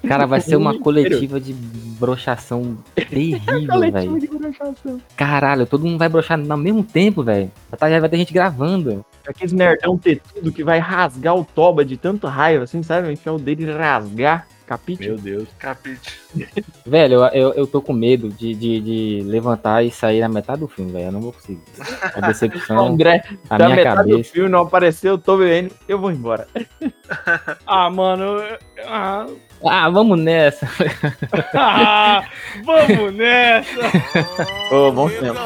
Cara, 0.06 0.26
vai 0.26 0.40
ser 0.40 0.56
uma 0.56 0.78
coletiva 0.80 1.40
de 1.40 1.52
brochação 1.52 2.76
terrível, 2.94 3.80
velho. 3.80 4.18
de 4.18 4.28
brochação. 4.28 5.00
Caralho, 5.16 5.66
todo 5.66 5.84
mundo 5.84 5.98
vai 5.98 6.08
brochar 6.08 6.38
ao 6.48 6.56
mesmo 6.56 6.82
tempo, 6.84 7.22
velho. 7.22 7.50
Já 7.80 8.00
vai 8.00 8.08
ter 8.08 8.16
gente 8.18 8.32
gravando. 8.32 9.04
Aqueles 9.26 9.52
nerdão 9.52 9.98
ter 9.98 10.20
tudo 10.34 10.52
que 10.52 10.62
vai 10.64 10.78
rasgar 10.78 11.36
o 11.36 11.44
toba 11.44 11.84
de 11.84 11.96
tanto 11.96 12.26
raiva, 12.26 12.64
assim, 12.64 12.82
sabe? 12.82 13.12
Enfiar 13.12 13.32
o 13.32 13.38
dedo 13.38 13.62
e 13.62 13.70
rasgar. 13.72 14.46
Capite? 14.66 15.10
Deus. 15.12 15.48
Capite. 15.58 16.20
Velho, 16.84 17.14
eu, 17.14 17.24
eu, 17.28 17.52
eu 17.54 17.66
tô 17.66 17.80
com 17.80 17.94
medo 17.94 18.28
de, 18.28 18.54
de, 18.54 18.80
de 18.80 19.22
levantar 19.24 19.82
e 19.82 19.90
sair 19.90 20.20
na 20.20 20.28
metade 20.28 20.60
do 20.60 20.68
filme, 20.68 20.92
velho. 20.92 21.06
Eu 21.06 21.12
não 21.12 21.20
vou 21.22 21.32
conseguir. 21.32 21.62
A 22.14 22.20
decepção, 22.20 22.86
André, 22.92 23.22
a 23.48 23.56
da 23.56 23.64
minha 23.64 23.76
metade 23.76 24.02
do 24.08 24.10
cabeça. 24.10 24.30
filme 24.32 24.48
não 24.50 24.60
apareceu, 24.60 25.12
eu 25.12 25.18
tô 25.18 25.38
vendo, 25.38 25.74
eu 25.88 25.98
vou 25.98 26.12
embora. 26.12 26.46
Ah, 27.66 27.88
mano. 27.88 28.24
eu- 28.42 29.38
Ah, 29.64 29.88
vamos 29.88 30.18
nessa. 30.18 30.68
ah, 31.54 32.24
vamos 32.64 33.14
nessa. 33.14 33.80
Ô, 34.70 34.92
bom 34.92 35.08
tempo. 35.08 35.38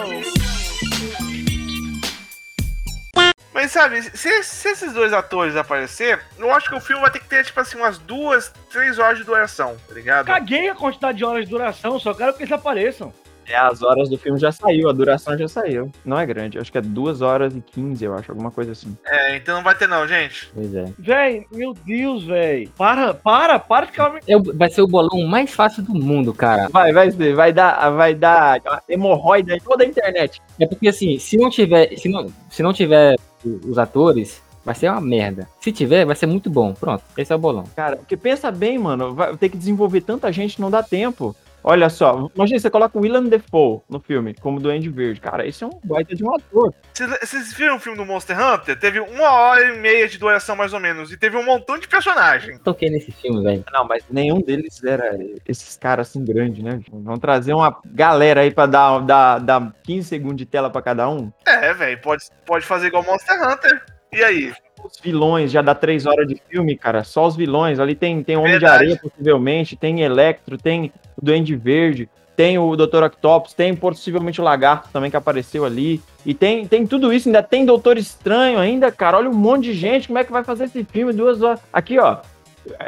Mas 3.54 3.70
sabe, 3.70 4.02
se, 4.02 4.42
se 4.42 4.68
esses 4.70 4.92
dois 4.92 5.12
atores 5.12 5.56
aparecer, 5.56 6.20
eu 6.38 6.52
acho 6.52 6.68
que 6.68 6.74
o 6.74 6.80
filme 6.80 7.02
vai 7.02 7.10
ter 7.10 7.20
que 7.20 7.28
ter, 7.28 7.44
tipo 7.44 7.60
assim, 7.60 7.76
umas 7.76 7.98
duas, 7.98 8.52
três 8.70 8.98
horas 8.98 9.18
de 9.18 9.24
duração, 9.24 9.76
tá 9.86 9.94
ligado? 9.94 10.26
Caguei 10.26 10.68
a 10.68 10.74
quantidade 10.74 11.18
de 11.18 11.24
horas 11.24 11.44
de 11.44 11.50
duração, 11.50 11.98
só 12.00 12.14
quero 12.14 12.34
que 12.34 12.42
eles 12.42 12.52
apareçam. 12.52 13.12
É, 13.46 13.56
as 13.56 13.82
horas 13.82 14.08
do 14.08 14.16
filme 14.16 14.38
já 14.38 14.52
saiu, 14.52 14.88
a 14.88 14.92
duração 14.92 15.36
já 15.36 15.48
saiu. 15.48 15.90
Não 16.04 16.18
é 16.18 16.24
grande, 16.26 16.58
acho 16.58 16.70
que 16.70 16.78
é 16.78 16.80
2 16.82 17.20
horas 17.22 17.54
e 17.54 17.60
15, 17.60 18.04
eu 18.04 18.14
acho, 18.14 18.30
alguma 18.30 18.50
coisa 18.50 18.72
assim. 18.72 18.96
É, 19.06 19.36
então 19.36 19.56
não 19.56 19.62
vai 19.62 19.74
ter 19.74 19.88
não, 19.88 20.06
gente. 20.06 20.50
Pois 20.54 20.74
é. 20.74 20.84
Véi, 20.98 21.46
meu 21.52 21.74
Deus, 21.74 22.24
véi. 22.24 22.68
Para, 22.76 23.12
para, 23.14 23.58
para 23.58 23.86
de 23.86 23.92
ficar. 23.92 24.18
É 24.26 24.36
o- 24.36 24.42
vai 24.56 24.70
ser 24.70 24.82
o 24.82 24.86
bolão 24.88 25.26
mais 25.26 25.52
fácil 25.52 25.82
do 25.82 25.94
mundo, 25.94 26.32
cara. 26.32 26.68
Vai, 26.70 26.92
vai 26.92 27.10
ser, 27.10 27.34
vai 27.34 27.52
dar, 27.52 27.90
vai 27.90 28.14
dar 28.14 28.60
hemorroida 28.88 29.54
em 29.54 29.60
toda 29.60 29.84
a 29.84 29.86
internet. 29.86 30.40
É 30.60 30.66
porque 30.66 30.88
assim, 30.88 31.18
se 31.18 31.36
não 31.36 31.50
tiver, 31.50 31.96
se 31.96 32.08
não, 32.08 32.26
se 32.50 32.62
não 32.62 32.72
tiver 32.72 33.16
os 33.44 33.76
atores, 33.78 34.40
vai 34.64 34.74
ser 34.74 34.88
uma 34.90 35.00
merda. 35.00 35.48
Se 35.60 35.72
tiver, 35.72 36.04
vai 36.04 36.14
ser 36.14 36.26
muito 36.26 36.48
bom. 36.48 36.72
Pronto, 36.72 37.02
esse 37.16 37.32
é 37.32 37.36
o 37.36 37.38
bolão. 37.38 37.64
Cara, 37.74 37.96
porque 37.96 38.16
pensa 38.16 38.50
bem, 38.50 38.78
mano, 38.78 39.14
vai 39.14 39.36
ter 39.36 39.48
que 39.48 39.56
desenvolver 39.56 40.00
tanta 40.02 40.30
gente, 40.32 40.60
não 40.60 40.70
dá 40.70 40.82
tempo. 40.82 41.34
Olha 41.64 41.88
só, 41.88 42.28
imagina, 42.34 42.58
você 42.58 42.70
coloca 42.70 42.98
o 42.98 43.02
William 43.02 43.24
Defoe 43.24 43.80
no 43.88 44.00
filme, 44.00 44.34
como 44.40 44.60
Duende 44.60 44.88
Verde. 44.88 45.20
Cara, 45.20 45.46
esse 45.46 45.62
é 45.62 45.66
um 45.66 45.80
baita 45.84 46.14
de 46.14 46.24
um 46.24 46.34
ator. 46.34 46.74
Vocês 46.92 47.52
viram 47.52 47.76
o 47.76 47.80
filme 47.80 47.96
do 47.96 48.04
Monster 48.04 48.36
Hunter? 48.38 48.78
Teve 48.78 48.98
uma 49.00 49.30
hora 49.30 49.64
e 49.64 49.78
meia 49.78 50.08
de 50.08 50.18
duração, 50.18 50.56
mais 50.56 50.72
ou 50.72 50.80
menos, 50.80 51.12
e 51.12 51.16
teve 51.16 51.36
um 51.36 51.44
montão 51.44 51.78
de 51.78 51.86
personagem. 51.86 52.58
Toquei 52.58 52.90
nesse 52.90 53.12
filme, 53.12 53.42
velho. 53.42 53.64
Não, 53.72 53.84
mas 53.84 54.04
nenhum 54.10 54.40
deles 54.40 54.82
era 54.82 55.16
esses 55.46 55.76
caras 55.76 56.08
assim 56.08 56.24
grandes, 56.24 56.62
né? 56.62 56.80
Vamos 56.90 57.20
trazer 57.20 57.54
uma 57.54 57.78
galera 57.86 58.40
aí 58.40 58.50
pra 58.50 58.66
dar, 58.66 58.98
dar, 59.00 59.38
dar 59.38 59.72
15 59.84 60.08
segundos 60.08 60.36
de 60.36 60.46
tela 60.46 60.68
pra 60.68 60.82
cada 60.82 61.08
um. 61.08 61.30
É, 61.46 61.72
velho, 61.72 62.00
pode, 62.00 62.24
pode 62.44 62.66
fazer 62.66 62.88
igual 62.88 63.04
Monster 63.04 63.40
Hunter. 63.40 63.84
E 64.12 64.22
aí? 64.22 64.52
Os 64.84 64.98
vilões 65.00 65.50
já 65.50 65.62
dá 65.62 65.74
três 65.74 66.06
horas 66.06 66.26
de 66.26 66.40
filme, 66.48 66.76
cara. 66.76 67.04
Só 67.04 67.26
os 67.26 67.36
vilões. 67.36 67.78
Ali 67.78 67.94
tem, 67.94 68.22
tem 68.22 68.36
Homem 68.36 68.52
Verdade. 68.52 68.78
de 68.78 68.84
Areia, 68.84 69.00
possivelmente. 69.00 69.76
Tem 69.76 70.00
Electro, 70.00 70.58
tem 70.58 70.92
o 71.16 71.24
Duende 71.24 71.54
Verde. 71.54 72.08
Tem 72.34 72.58
o 72.58 72.74
Dr. 72.74 73.02
Octopus, 73.04 73.52
tem 73.52 73.76
possivelmente 73.76 74.40
o 74.40 74.44
Lagarto 74.44 74.88
também 74.92 75.10
que 75.10 75.16
apareceu 75.16 75.64
ali. 75.64 76.00
E 76.24 76.32
tem, 76.32 76.66
tem 76.66 76.86
tudo 76.86 77.12
isso, 77.12 77.28
ainda 77.28 77.42
tem 77.42 77.66
Doutor 77.66 77.98
Estranho 77.98 78.58
ainda, 78.58 78.90
cara. 78.90 79.18
Olha 79.18 79.28
um 79.28 79.34
monte 79.34 79.64
de 79.64 79.74
gente. 79.74 80.06
Como 80.06 80.18
é 80.18 80.24
que 80.24 80.32
vai 80.32 80.42
fazer 80.42 80.64
esse 80.64 80.82
filme? 80.82 81.12
Duas 81.12 81.42
horas. 81.42 81.60
Aqui, 81.72 81.98
ó. 81.98 82.18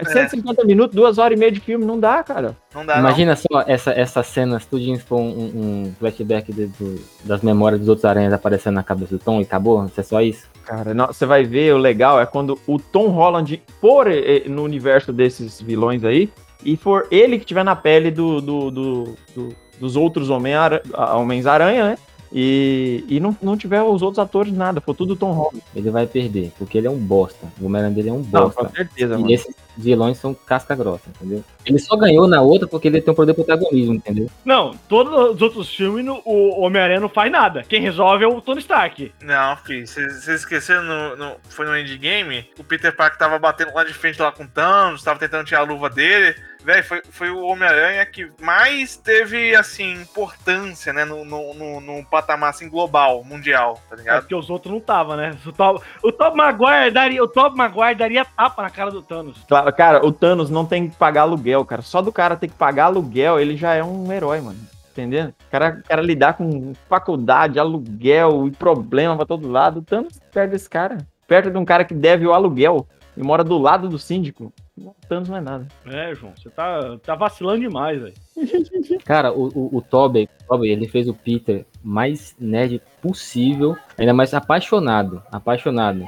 150 0.06 0.64
minutos, 0.64 0.94
duas 0.94 1.18
horas 1.18 1.36
e 1.36 1.40
meia 1.40 1.50
de 1.52 1.60
filme. 1.60 1.84
Não 1.84 1.98
dá, 1.98 2.22
cara. 2.22 2.56
Não 2.74 2.84
dá, 2.84 2.98
Imagina 2.98 3.34
só 3.36 3.62
essa, 3.66 3.90
essas 3.92 4.26
cenas, 4.26 4.64
tudinho 4.66 4.98
for 4.98 5.18
um, 5.20 5.84
um 5.86 5.92
flashback 5.98 6.52
de- 6.52 6.66
do- 6.66 7.00
das 7.24 7.42
memórias 7.42 7.80
dos 7.80 7.88
outros 7.88 8.04
aranhas 8.04 8.32
aparecendo 8.32 8.74
na 8.74 8.82
cabeça 8.82 9.16
do 9.16 9.22
Tom 9.22 9.40
e 9.40 9.42
acabou? 9.44 9.84
Isso 9.86 10.00
é 10.00 10.04
só 10.04 10.20
isso? 10.20 10.46
Cara, 10.64 10.94
não, 10.94 11.08
você 11.08 11.26
vai 11.26 11.44
ver, 11.44 11.74
o 11.74 11.78
legal 11.78 12.20
é 12.20 12.26
quando 12.26 12.58
o 12.66 12.78
Tom 12.78 13.08
Holland 13.08 13.62
for 13.80 14.06
eh, 14.10 14.44
no 14.46 14.62
universo 14.62 15.12
desses 15.12 15.60
vilões 15.60 16.04
aí, 16.04 16.30
e 16.64 16.76
for 16.76 17.06
ele 17.10 17.38
que 17.38 17.44
tiver 17.44 17.64
na 17.64 17.76
pele 17.76 18.10
do, 18.10 18.40
do- 18.40 18.70
do- 18.70 19.14
do- 19.34 19.56
dos 19.78 19.96
outros 19.96 20.30
Homens-Aranha, 20.30 21.84
né? 21.90 21.98
E, 22.36 23.04
e 23.08 23.20
não, 23.20 23.36
não 23.40 23.56
tiver 23.56 23.80
os 23.82 24.02
outros 24.02 24.18
atores 24.18 24.52
nada, 24.52 24.80
for 24.80 24.94
tudo 24.94 25.14
Tom 25.14 25.32
Holland. 25.32 25.62
Ele 25.74 25.90
vai 25.90 26.04
perder, 26.06 26.50
porque 26.58 26.78
ele 26.78 26.86
é 26.88 26.90
um 26.90 26.96
bosta. 26.98 27.46
O 27.60 27.66
Homem-Aranha 27.66 27.94
dele 27.94 28.08
é 28.08 28.12
um 28.12 28.18
Não, 28.32 28.42
bosta. 28.44 28.64
com 28.64 28.70
certeza, 28.74 29.14
E 29.14 29.18
mano. 29.18 29.30
esses 29.30 29.54
vilões 29.76 30.18
são 30.18 30.34
casca 30.34 30.74
grossa, 30.74 31.08
entendeu? 31.08 31.44
Ele 31.66 31.78
só 31.78 31.96
ganhou 31.96 32.28
na 32.28 32.40
outra 32.42 32.68
porque 32.68 32.88
ele 32.88 33.00
tem 33.00 33.12
o 33.12 33.16
poder 33.16 33.32
de 33.32 33.42
protagonismo, 33.42 33.94
entendeu? 33.94 34.30
Não, 34.44 34.72
todos 34.88 35.34
os 35.34 35.40
outros 35.42 35.74
filmes, 35.74 36.04
no- 36.04 36.20
o 36.24 36.60
Homem-Aranha 36.60 37.00
não 37.00 37.08
faz 37.08 37.32
nada. 37.32 37.62
Quem 37.66 37.80
resolve 37.80 38.24
é 38.24 38.28
o 38.28 38.40
Tony 38.40 38.60
Stark. 38.60 39.12
Não, 39.22 39.56
filho, 39.58 39.86
vocês 39.86 40.28
esqueceram, 40.28 40.82
no, 40.82 41.16
no- 41.16 41.36
foi 41.48 41.64
no 41.66 41.76
Endgame, 41.76 42.50
o 42.58 42.64
Peter 42.64 42.94
Parker 42.94 43.18
tava 43.18 43.38
batendo 43.38 43.72
lá 43.74 43.82
de 43.84 43.94
frente 43.94 44.20
lá 44.20 44.30
com 44.30 44.44
o 44.44 44.48
Thanos, 44.48 45.02
tava 45.02 45.18
tentando 45.18 45.44
tirar 45.46 45.60
a 45.60 45.64
luva 45.64 45.88
dele. 45.88 46.34
Véi, 46.62 46.82
foi, 46.82 47.02
foi 47.10 47.30
o 47.30 47.42
Homem-Aranha 47.44 48.06
que 48.06 48.26
mais 48.40 48.96
teve, 48.96 49.54
assim, 49.54 49.92
importância, 50.00 50.94
né, 50.94 51.04
no, 51.04 51.22
no, 51.24 51.52
no- 51.52 51.80
no 51.80 52.04
patamar, 52.06 52.50
assim, 52.50 52.70
global, 52.70 53.22
mundial, 53.22 53.78
tá 53.90 53.96
É 53.96 53.98
ligado? 53.98 54.20
porque 54.22 54.34
os 54.34 54.48
outros 54.48 54.72
não 54.72 54.80
tava, 54.80 55.14
né? 55.14 55.36
O 55.44 55.52
Tom, 55.52 55.78
o 56.02 56.10
Tom 56.10 56.34
Maguire 56.34 56.90
daria, 56.90 57.22
o 57.22 57.28
Tom 57.28 57.50
Maguire 57.54 57.94
daria 57.94 58.24
tapa 58.24 58.62
na 58.62 58.70
cara 58.70 58.90
do 58.90 59.02
Thanos. 59.02 59.36
Claro, 59.46 59.63
cara, 59.72 60.04
o 60.04 60.12
Thanos 60.12 60.50
não 60.50 60.64
tem 60.64 60.88
que 60.88 60.96
pagar 60.96 61.22
aluguel, 61.22 61.64
cara. 61.64 61.82
Só 61.82 62.00
do 62.00 62.12
cara 62.12 62.36
ter 62.36 62.48
que 62.48 62.54
pagar 62.54 62.86
aluguel, 62.86 63.38
ele 63.38 63.56
já 63.56 63.74
é 63.74 63.82
um 63.82 64.10
herói, 64.12 64.40
mano. 64.40 64.58
Entendendo? 64.92 65.30
O 65.30 65.50
cara, 65.50 65.80
o 65.84 65.88
cara 65.88 66.02
lidar 66.02 66.34
com 66.34 66.72
faculdade, 66.88 67.58
aluguel 67.58 68.46
e 68.46 68.52
problema 68.52 69.16
pra 69.16 69.26
todo 69.26 69.50
lado. 69.50 69.80
O 69.80 69.82
Thanos 69.82 70.20
perde 70.32 70.54
esse 70.54 70.70
cara. 70.70 70.98
Perto 71.26 71.50
de 71.50 71.58
um 71.58 71.64
cara 71.64 71.84
que 71.84 71.94
deve 71.94 72.26
o 72.26 72.32
aluguel 72.32 72.86
e 73.16 73.22
mora 73.22 73.42
do 73.42 73.58
lado 73.58 73.88
do 73.88 73.98
síndico. 73.98 74.52
O 74.76 74.94
Thanos 75.08 75.28
não 75.28 75.36
é 75.36 75.40
nada. 75.40 75.66
É, 75.86 76.14
João, 76.14 76.32
você 76.36 76.50
tá, 76.50 76.96
tá 77.02 77.14
vacilando 77.14 77.60
demais, 77.60 78.00
velho. 78.00 78.14
Cara, 79.04 79.32
o, 79.32 79.48
o, 79.54 79.76
o 79.78 79.82
Tobey, 79.82 80.28
Tobey, 80.48 80.70
ele 80.70 80.88
fez 80.88 81.08
o 81.08 81.14
Peter 81.14 81.64
mais 81.82 82.34
nerd 82.38 82.82
possível, 83.00 83.76
ainda 83.96 84.12
mais 84.12 84.34
apaixonado, 84.34 85.22
apaixonado. 85.30 86.04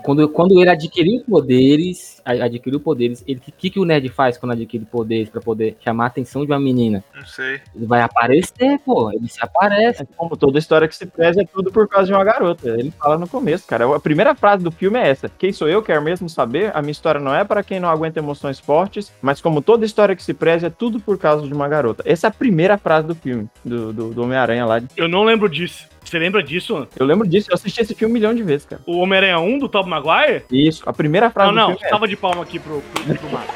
Quando, 0.00 0.28
quando 0.28 0.60
ele 0.60 0.70
adquiriu 0.70 1.22
poderes, 1.28 2.20
adquiriu 2.24 2.80
poderes, 2.80 3.22
ele 3.26 3.40
que, 3.40 3.52
que 3.52 3.70
que 3.70 3.80
o 3.80 3.84
nerd 3.84 4.08
faz 4.08 4.38
quando 4.38 4.52
adquire 4.52 4.84
poderes 4.84 5.28
pra 5.28 5.40
poder 5.40 5.76
chamar 5.80 6.04
a 6.04 6.06
atenção 6.06 6.44
de 6.44 6.52
uma 6.52 6.60
menina? 6.60 7.04
Não 7.14 7.26
sei. 7.26 7.60
Ele 7.74 7.86
vai 7.86 8.00
aparecer, 8.00 8.78
pô, 8.84 9.10
ele 9.12 9.28
se 9.28 9.38
aparece. 9.42 10.02
É 10.02 10.06
como 10.16 10.36
toda 10.36 10.58
história 10.58 10.88
que 10.88 10.96
se 10.96 11.06
preza 11.06 11.42
é 11.42 11.44
tudo 11.44 11.70
por 11.70 11.88
causa 11.88 12.06
de 12.06 12.12
uma 12.12 12.24
garota. 12.24 12.68
Ele 12.68 12.90
fala 12.90 13.18
no 13.18 13.28
começo, 13.28 13.66
cara. 13.66 13.94
A 13.94 14.00
primeira 14.00 14.34
frase 14.34 14.62
do 14.62 14.70
filme 14.70 14.98
é 14.98 15.08
essa: 15.08 15.28
Quem 15.28 15.52
sou 15.52 15.68
eu? 15.68 15.82
Quer 15.82 16.00
mesmo 16.00 16.28
saber? 16.28 16.70
A 16.74 16.80
minha 16.80 16.92
história 16.92 17.20
não 17.20 17.34
é 17.34 17.44
para 17.44 17.62
quem 17.62 17.80
não 17.80 17.88
aguenta 17.88 18.18
emoções 18.18 18.58
fortes, 18.58 19.12
mas 19.20 19.40
como 19.40 19.62
toda 19.62 19.84
história 19.84 20.16
que 20.16 20.22
se 20.22 20.34
preza 20.34 20.68
é 20.68 20.70
tudo 20.70 21.00
por 21.00 21.18
causa 21.18 21.46
de 21.46 21.52
uma 21.52 21.68
garota. 21.68 22.02
Essa 22.06 22.26
é 22.26 22.28
a 22.28 22.32
primeira 22.32 22.78
frase 22.78 23.06
do 23.06 23.14
filme, 23.14 23.48
do, 23.64 23.92
do, 23.92 24.14
do 24.14 24.22
Homem-Aranha 24.22 24.64
lá. 24.64 24.82
Eu 24.96 25.08
não 25.08 25.24
lembro 25.24 25.48
disso. 25.48 25.91
Você 26.04 26.18
lembra 26.18 26.42
disso? 26.42 26.86
Eu 26.98 27.06
lembro 27.06 27.26
disso, 27.26 27.50
eu 27.50 27.54
assisti 27.54 27.80
esse 27.80 27.94
filme 27.94 28.12
um 28.12 28.14
milhão 28.14 28.34
de 28.34 28.42
vezes, 28.42 28.66
cara. 28.66 28.82
O 28.86 28.98
Homem-Aranha 28.98 29.38
1 29.38 29.58
do 29.58 29.68
Tom 29.68 29.86
Maguire? 29.86 30.44
Isso, 30.50 30.82
a 30.84 30.92
primeira 30.92 31.30
frase 31.30 31.52
Não, 31.52 31.54
não, 31.54 31.70
do 31.72 31.78
filme 31.78 31.86
é 31.86 31.90
salva 31.90 32.08
de 32.08 32.16
palma 32.16 32.42
aqui 32.42 32.58
pro, 32.58 32.80
pro, 32.80 33.14
pro 33.14 33.30
Marcos. 33.30 33.54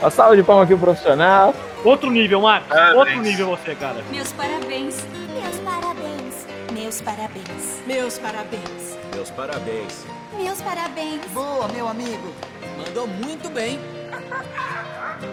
Uma 0.00 0.10
salva 0.10 0.36
de 0.36 0.42
palma 0.42 0.62
aqui 0.62 0.74
pro 0.74 0.86
profissional. 0.86 1.54
Outro 1.84 2.10
nível, 2.10 2.40
Marcos. 2.40 2.68
Parabéns. 2.68 2.96
Outro 2.96 3.20
nível 3.20 3.46
você, 3.48 3.74
cara. 3.74 4.02
Meus 4.10 4.32
parabéns. 4.32 5.06
Meus 5.32 5.56
parabéns. 5.60 6.46
Meus 6.72 7.00
parabéns. 7.00 7.82
Meus 7.86 8.18
parabéns. 8.18 8.98
Meus 9.14 9.30
parabéns. 9.30 10.06
Meus 10.36 10.60
parabéns. 10.60 11.20
Boa, 11.32 11.68
meu 11.68 11.88
amigo. 11.88 12.32
Mandou 12.78 13.06
muito 13.06 13.48
bem. 13.50 13.78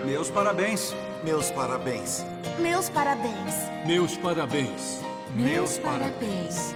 Meus 0.05 0.29
parabéns. 0.29 0.95
Meus 1.23 1.51
parabéns. 1.51 2.25
Meus 2.59 2.89
parabéns. 2.89 3.69
Meus 3.85 4.17
parabéns. 4.17 5.06
Meus 5.35 5.77
parabéns. 5.79 6.75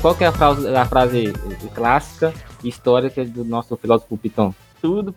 Qual 0.00 0.14
que 0.14 0.24
é 0.24 0.28
a 0.28 0.32
frase, 0.32 0.68
a 0.68 0.84
frase 0.86 1.32
clássica 1.74 2.32
histórica 2.62 3.24
do 3.24 3.44
nosso 3.44 3.76
filósofo 3.76 4.16
Piton? 4.16 4.54
Tudo 4.80 5.12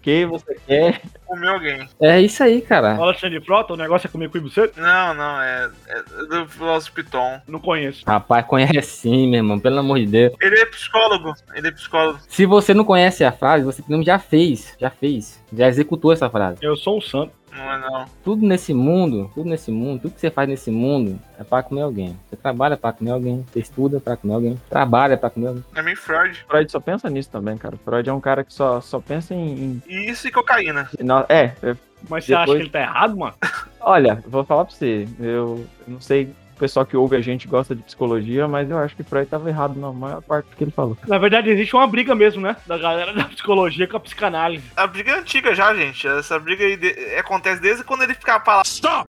porque 0.00 0.26
você 0.26 0.54
quer. 0.66 1.02
Comeu 1.26 1.52
alguém. 1.52 1.88
É 2.00 2.20
isso 2.20 2.42
aí, 2.42 2.60
cara. 2.60 2.96
Fala 2.96 3.08
Alexandre 3.08 3.40
Frota, 3.42 3.74
o 3.74 3.76
negócio 3.76 4.06
é 4.06 4.10
comer 4.10 4.30
com 4.30 4.40
você? 4.40 4.72
Não, 4.76 5.14
não, 5.14 5.40
é, 5.40 5.70
é 5.88 6.26
do 6.26 6.48
filósofo 6.48 6.94
Piton. 6.94 7.40
Não 7.46 7.60
conheço. 7.60 8.02
Rapaz, 8.06 8.44
conhece 8.46 8.82
sim, 8.82 9.28
meu 9.28 9.38
irmão, 9.38 9.60
pelo 9.60 9.78
amor 9.78 9.98
de 10.00 10.06
Deus. 10.06 10.32
Ele 10.40 10.58
é 10.58 10.66
psicólogo, 10.66 11.34
ele 11.54 11.68
é 11.68 11.70
psicólogo. 11.70 12.18
Se 12.26 12.46
você 12.46 12.74
não 12.74 12.84
conhece 12.84 13.22
a 13.22 13.30
frase, 13.30 13.64
você 13.64 13.84
já 14.02 14.18
fez, 14.18 14.74
já 14.80 14.90
fez, 14.90 15.40
já 15.52 15.68
executou 15.68 16.12
essa 16.12 16.28
frase. 16.30 16.58
Eu 16.62 16.76
sou 16.76 16.96
um 16.98 17.00
santo. 17.00 17.32
Não 17.52 17.72
é 17.72 17.78
não. 17.78 18.06
Tudo 18.24 18.46
nesse 18.46 18.72
mundo, 18.72 19.30
tudo 19.34 19.48
nesse 19.48 19.70
mundo, 19.70 20.02
tudo 20.02 20.14
que 20.14 20.20
você 20.20 20.30
faz 20.30 20.48
nesse 20.48 20.70
mundo 20.70 21.18
é 21.38 21.44
pra 21.44 21.62
comer 21.62 21.82
alguém. 21.82 22.16
Você 22.28 22.36
trabalha 22.36 22.76
pra 22.76 22.92
comer 22.92 23.10
alguém, 23.10 23.44
você 23.52 23.58
estuda 23.60 24.00
pra 24.00 24.16
comer 24.16 24.34
alguém, 24.34 24.60
trabalha 24.68 25.16
pra 25.16 25.30
comer 25.30 25.48
alguém. 25.48 25.64
É 25.74 25.82
meio 25.82 25.96
Freud. 25.96 26.44
Freud 26.48 26.70
só 26.70 26.80
pensa 26.80 27.10
nisso 27.10 27.28
também, 27.30 27.56
cara. 27.58 27.76
Freud 27.84 28.08
é 28.08 28.12
um 28.12 28.20
cara 28.20 28.44
que 28.44 28.52
só, 28.54 28.80
só 28.80 29.00
pensa 29.00 29.34
em. 29.34 29.82
E 29.88 30.10
isso 30.10 30.28
e 30.28 30.30
cocaína. 30.30 30.88
em- 30.98 31.04
na- 31.04 31.26
é, 31.28 31.52
é, 31.62 31.76
Mas 32.08 32.24
você 32.24 32.32
acha 32.34 32.44
Depois- 32.46 32.58
que 32.58 32.62
ele 32.64 32.70
tá 32.70 32.80
errado, 32.80 33.16
mano? 33.16 33.34
Olha, 33.80 34.22
vou 34.26 34.42
falar 34.44 34.64
pra 34.64 34.74
você. 34.74 35.06
Eu, 35.18 35.66
não 35.86 36.00
sei, 36.00 36.32
pessoal 36.60 36.84
que 36.84 36.94
ouve 36.96 37.16
a 37.16 37.20
gente 37.22 37.48
gosta 37.48 37.74
de 37.74 37.82
psicologia, 37.82 38.46
mas 38.46 38.70
eu 38.70 38.76
acho 38.76 38.94
que 38.94 39.02
Freud 39.02 39.26
tava 39.28 39.48
errado 39.48 39.80
na 39.80 39.90
maior 39.90 40.20
parte 40.20 40.50
do 40.50 40.56
que 40.56 40.62
ele 40.64 40.70
falou. 40.70 40.96
Na 41.08 41.16
verdade, 41.16 41.48
existe 41.48 41.74
uma 41.74 41.86
briga 41.86 42.14
mesmo, 42.14 42.42
né? 42.42 42.54
Da 42.66 42.76
galera 42.76 43.14
da 43.14 43.24
psicologia 43.24 43.88
com 43.88 43.96
a 43.96 44.00
psicanálise. 44.00 44.70
A 44.76 44.86
briga 44.86 45.12
é 45.12 45.18
antiga 45.18 45.54
já, 45.54 45.74
gente. 45.74 46.06
Essa 46.06 46.38
briga 46.38 46.62
aí 46.62 46.76
de- 46.76 47.16
acontece 47.16 47.62
desde 47.62 47.82
quando 47.82 48.02
ele 48.02 48.12
ficava 48.14 48.44
falando. 48.44 48.66
Stop! 48.66 49.06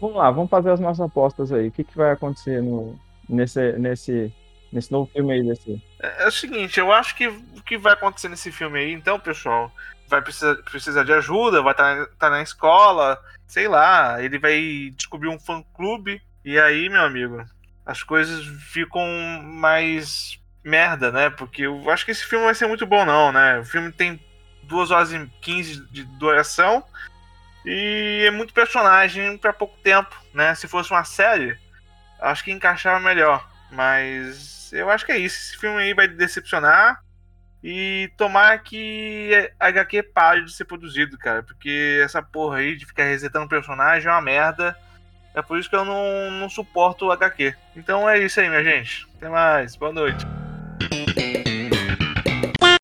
Vamos 0.00 0.16
lá, 0.16 0.30
vamos 0.30 0.50
fazer 0.50 0.70
as 0.70 0.80
nossas 0.80 1.00
apostas 1.00 1.50
aí. 1.50 1.68
O 1.68 1.72
que, 1.72 1.82
que 1.82 1.96
vai 1.96 2.12
acontecer 2.12 2.62
no, 2.62 2.94
nesse, 3.26 3.72
nesse, 3.78 4.30
nesse 4.70 4.92
novo 4.92 5.10
filme 5.10 5.32
aí 5.32 5.42
desse? 5.42 5.82
É, 6.04 6.24
é 6.24 6.28
o 6.28 6.32
seguinte, 6.32 6.78
eu 6.78 6.92
acho 6.92 7.14
que 7.14 7.26
o 7.28 7.62
que 7.64 7.78
vai 7.78 7.94
acontecer 7.94 8.28
nesse 8.28 8.52
filme 8.52 8.78
aí, 8.78 8.92
então, 8.92 9.18
pessoal, 9.18 9.72
vai 10.08 10.20
precisar, 10.20 10.56
precisar 10.56 11.04
de 11.04 11.12
ajuda, 11.12 11.62
vai 11.62 11.72
estar 11.72 12.06
tá 12.18 12.30
na 12.30 12.42
escola, 12.42 13.18
sei 13.46 13.68
lá, 13.68 14.22
ele 14.22 14.38
vai 14.38 14.92
descobrir 14.94 15.28
um 15.28 15.40
fã-clube, 15.40 16.20
e 16.44 16.58
aí, 16.58 16.88
meu 16.90 17.02
amigo, 17.02 17.44
as 17.86 18.02
coisas 18.02 18.44
ficam 18.70 19.06
mais 19.42 20.38
merda, 20.62 21.10
né? 21.10 21.30
Porque 21.30 21.62
eu 21.62 21.90
acho 21.90 22.04
que 22.04 22.10
esse 22.10 22.24
filme 22.24 22.44
vai 22.44 22.54
ser 22.54 22.66
muito 22.66 22.86
bom, 22.86 23.04
não, 23.04 23.32
né? 23.32 23.58
O 23.58 23.64
filme 23.64 23.92
tem 23.92 24.20
2 24.64 24.90
horas 24.90 25.12
e 25.12 25.26
15 25.40 25.86
de 25.90 26.04
duração 26.04 26.84
e 27.64 28.24
é 28.26 28.30
muito 28.30 28.52
personagem 28.52 29.38
para 29.38 29.52
pouco 29.52 29.76
tempo, 29.82 30.14
né? 30.32 30.54
Se 30.54 30.68
fosse 30.68 30.90
uma 30.90 31.04
série, 31.04 31.58
acho 32.20 32.44
que 32.44 32.52
encaixava 32.52 33.00
melhor. 33.00 33.46
Mas 33.70 34.70
eu 34.72 34.88
acho 34.90 35.04
que 35.04 35.12
é 35.12 35.18
isso. 35.18 35.36
Esse 35.36 35.58
filme 35.58 35.80
aí 35.82 35.94
vai 35.94 36.08
decepcionar. 36.08 37.00
E 37.66 38.10
tomar 38.18 38.58
que 38.62 39.30
a 39.58 39.68
HQ 39.68 40.02
pare 40.02 40.44
de 40.44 40.52
ser 40.52 40.66
produzido, 40.66 41.16
cara. 41.16 41.42
Porque 41.42 41.98
essa 42.04 42.22
porra 42.22 42.58
aí 42.58 42.76
de 42.76 42.84
ficar 42.84 43.04
resetando 43.04 43.48
personagem 43.48 44.06
é 44.06 44.12
uma 44.12 44.20
merda. 44.20 44.76
É 45.34 45.40
por 45.40 45.58
isso 45.58 45.70
que 45.70 45.74
eu 45.74 45.84
não, 45.84 46.30
não 46.30 46.48
suporto 46.50 47.06
o 47.06 47.12
HQ. 47.12 47.54
Então 47.74 48.08
é 48.08 48.18
isso 48.18 48.38
aí, 48.38 48.50
minha 48.50 48.62
gente. 48.62 49.06
Até 49.16 49.30
mais. 49.30 49.74
Boa 49.76 49.92
noite. 49.92 50.26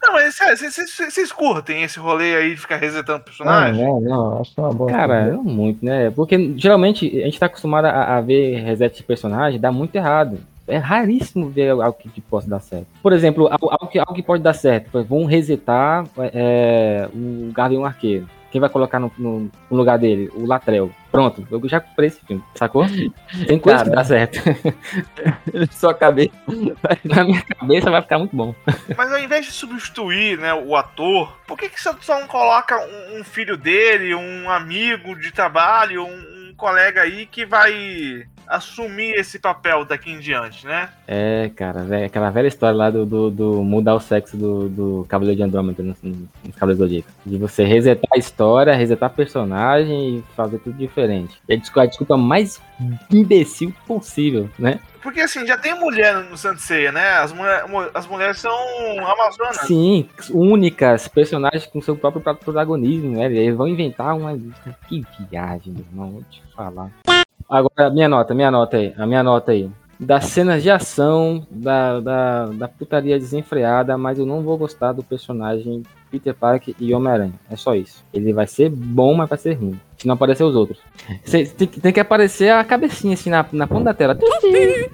Não, 0.03 0.15
mas 0.15 0.39
vocês- 0.39 1.31
curtem 1.33 1.83
esse 1.83 1.99
rolê 1.99 2.35
aí 2.35 2.55
de 2.55 2.61
ficar 2.61 2.77
resetando 2.77 3.23
personagem? 3.23 3.85
não, 3.85 4.01
não, 4.01 4.41
acho 4.41 4.55
que 4.55 4.61
é 4.61 4.63
uma 4.63 4.73
boa. 4.73 4.91
Cara, 4.91 5.27
não 5.27 5.45
muito, 5.45 5.85
né? 5.85 6.11
Porque 6.11 6.55
geralmente 6.57 7.07
a 7.21 7.27
gente 7.27 7.39
tá 7.39 7.47
acostumado 7.47 7.85
a, 7.85 8.17
a 8.17 8.21
ver 8.21 8.61
reset 8.63 8.97
de 8.97 9.03
personagem, 9.03 9.61
dá 9.61 9.71
muito 9.71 9.95
errado. 9.95 10.41
É 10.71 10.77
raríssimo 10.79 11.49
ver 11.51 11.71
algo 11.71 11.93
que, 11.95 12.09
que 12.09 12.21
possa 12.21 12.49
dar 12.49 12.61
certo. 12.61 12.87
Por 13.03 13.13
exemplo, 13.13 13.49
algo, 13.51 13.69
algo 13.71 13.87
que, 13.89 13.99
algo 13.99 14.15
que 14.15 14.23
pode 14.23 14.43
dar 14.43 14.55
certo. 14.55 15.03
Vão 15.05 15.25
resetar 15.25 16.07
é, 16.33 17.09
o 17.13 17.51
Gavião 17.53 17.85
Arqueiro. 17.85 18.29
Quem 18.51 18.61
vai 18.61 18.69
colocar 18.69 18.99
no, 18.99 19.13
no- 19.17 19.51
no 19.71 19.77
lugar 19.77 19.97
dele? 19.97 20.29
O 20.35 20.45
Latrell. 20.45 20.91
Pronto, 21.13 21.47
eu 21.49 21.69
já 21.69 21.79
comprei 21.79 22.09
esse 22.09 22.21
filme, 22.27 22.43
sacou? 22.57 22.85
Tem 23.47 23.59
coisa 23.61 23.85
que 23.85 23.91
Cara. 23.91 23.91
dá 23.91 24.05
certo. 24.05 24.41
Sua 25.71 25.95
cabeça. 25.95 26.31
Na 27.05 27.25
minha 27.25 27.43
cabeça 27.43 27.91
vai 27.91 28.03
ficar 28.03 28.19
muito 28.19 28.35
bom. 28.35 28.53
Mas 28.97 29.13
ao 29.13 29.19
invés 29.21 29.47
de 29.47 29.53
substituir 29.53 30.37
né, 30.39 30.53
o 30.55 30.75
ator, 30.77 31.37
por 31.47 31.57
que, 31.57 31.69
que 31.69 31.81
você 31.81 31.91
só 32.01 32.19
não 32.21 32.27
coloca 32.27 32.77
um, 32.77 33.21
um 33.21 33.25
filho 33.25 33.57
dele, 33.57 34.15
um 34.17 34.51
amigo 34.51 35.15
de 35.19 35.33
trabalho, 35.33 36.05
um, 36.05 36.49
um 36.51 36.55
colega 36.57 37.03
aí 37.03 37.27
que 37.27 37.47
vai 37.47 38.25
assumir 38.47 39.15
esse 39.15 39.39
papel 39.39 39.85
daqui 39.85 40.11
em 40.11 40.19
diante, 40.19 40.67
né? 40.67 40.91
É, 41.07 41.51
cara, 41.55 41.83
velho, 41.83 42.07
aquela 42.07 42.31
velha 42.31 42.49
história 42.49 42.77
lá 42.77 42.91
do, 42.91 43.07
do, 43.07 43.31
do 43.31 43.63
mudar 43.63 43.95
o 43.95 44.01
sexo 44.01 44.37
do, 44.37 44.69
do 44.69 45.07
Cavaleiro 45.09 45.37
de 45.37 45.43
Andrômeda 45.43 45.83
nos, 45.83 46.03
nos 46.03 46.55
Cavaleiros 46.55 46.79
do 46.79 46.85
Zodíaco. 46.85 47.09
De 47.25 47.39
você 47.39 47.65
resetar 47.65 48.11
a 48.15 48.19
história, 48.19 48.75
resetar 48.75 49.11
personagem 49.11 50.19
e 50.19 50.25
fazer 50.35 50.59
tudo 50.59 50.77
diferente. 50.77 51.41
E 51.49 51.55
a 51.55 51.87
desculpa, 51.87 52.17
mais 52.17 52.61
imbecil 53.11 53.73
possível, 53.87 54.49
né? 54.59 54.81
Porque 55.03 55.21
assim, 55.21 55.47
já 55.47 55.57
tem 55.57 55.75
mulher 55.75 56.15
no 56.25 56.37
Santo 56.37 56.61
Ceia, 56.61 56.93
né? 56.93 57.13
As, 57.19 57.33
mulher, 57.33 57.65
as 57.95 58.07
mulheres 58.07 58.39
são 58.39 58.53
amazonas. 59.07 59.57
Sim, 59.59 60.09
únicas, 60.31 61.09
personagens 61.09 61.67
com 61.67 61.81
seu 61.81 61.97
próprio 61.97 62.23
protagonismo, 62.37 63.17
né? 63.17 63.27
Eles 63.27 63.57
vão 63.57 63.67
inventar 63.67 64.15
uma. 64.15 64.39
Que 64.89 65.05
viagem, 65.31 65.73
meu 65.73 65.85
irmão, 65.85 66.11
vou 66.11 66.23
te 66.25 66.43
falar. 66.55 66.91
Agora, 67.51 67.91
minha 67.91 68.09
nota, 68.09 68.33
minha 68.33 68.49
nota 68.49 68.77
aí, 68.77 68.95
a 68.97 69.05
minha 69.05 69.25
nota 69.25 69.51
aí. 69.51 69.69
Das 69.99 70.27
cenas 70.27 70.63
de 70.63 70.71
ação, 70.71 71.45
da, 71.51 71.99
da, 71.99 72.47
da 72.47 72.69
putaria 72.69 73.19
desenfreada, 73.19 73.99
mas 73.99 74.21
eu 74.21 74.25
não 74.25 74.41
vou 74.41 74.57
gostar 74.57 74.93
do 74.93 75.03
personagem 75.03 75.83
Peter 76.11 76.35
Parker 76.35 76.75
e 76.79 76.93
Homem-Aranha. 76.95 77.33
É 77.51 77.57
só 77.57 77.75
isso. 77.75 78.05
Ele 78.13 78.33
vai 78.33 78.47
ser 78.47 78.69
bom, 78.71 79.15
mas 79.15 79.29
vai 79.29 79.39
ser 79.39 79.55
ruim. 79.55 79.79
Se 79.97 80.07
não 80.07 80.15
aparecer 80.15 80.45
os 80.45 80.57
outros. 80.57 80.79
Cê- 81.25 81.45
tem, 81.45 81.69
que- 81.69 81.79
tem 81.81 81.93
que 81.93 82.01
aparecer 82.01 82.51
a 82.51 82.65
cabecinha 82.65 83.13
assim 83.13 83.29
na, 83.29 83.45
na 83.53 83.67
ponta 83.67 83.85
da 83.85 83.95
tela. 83.95 84.17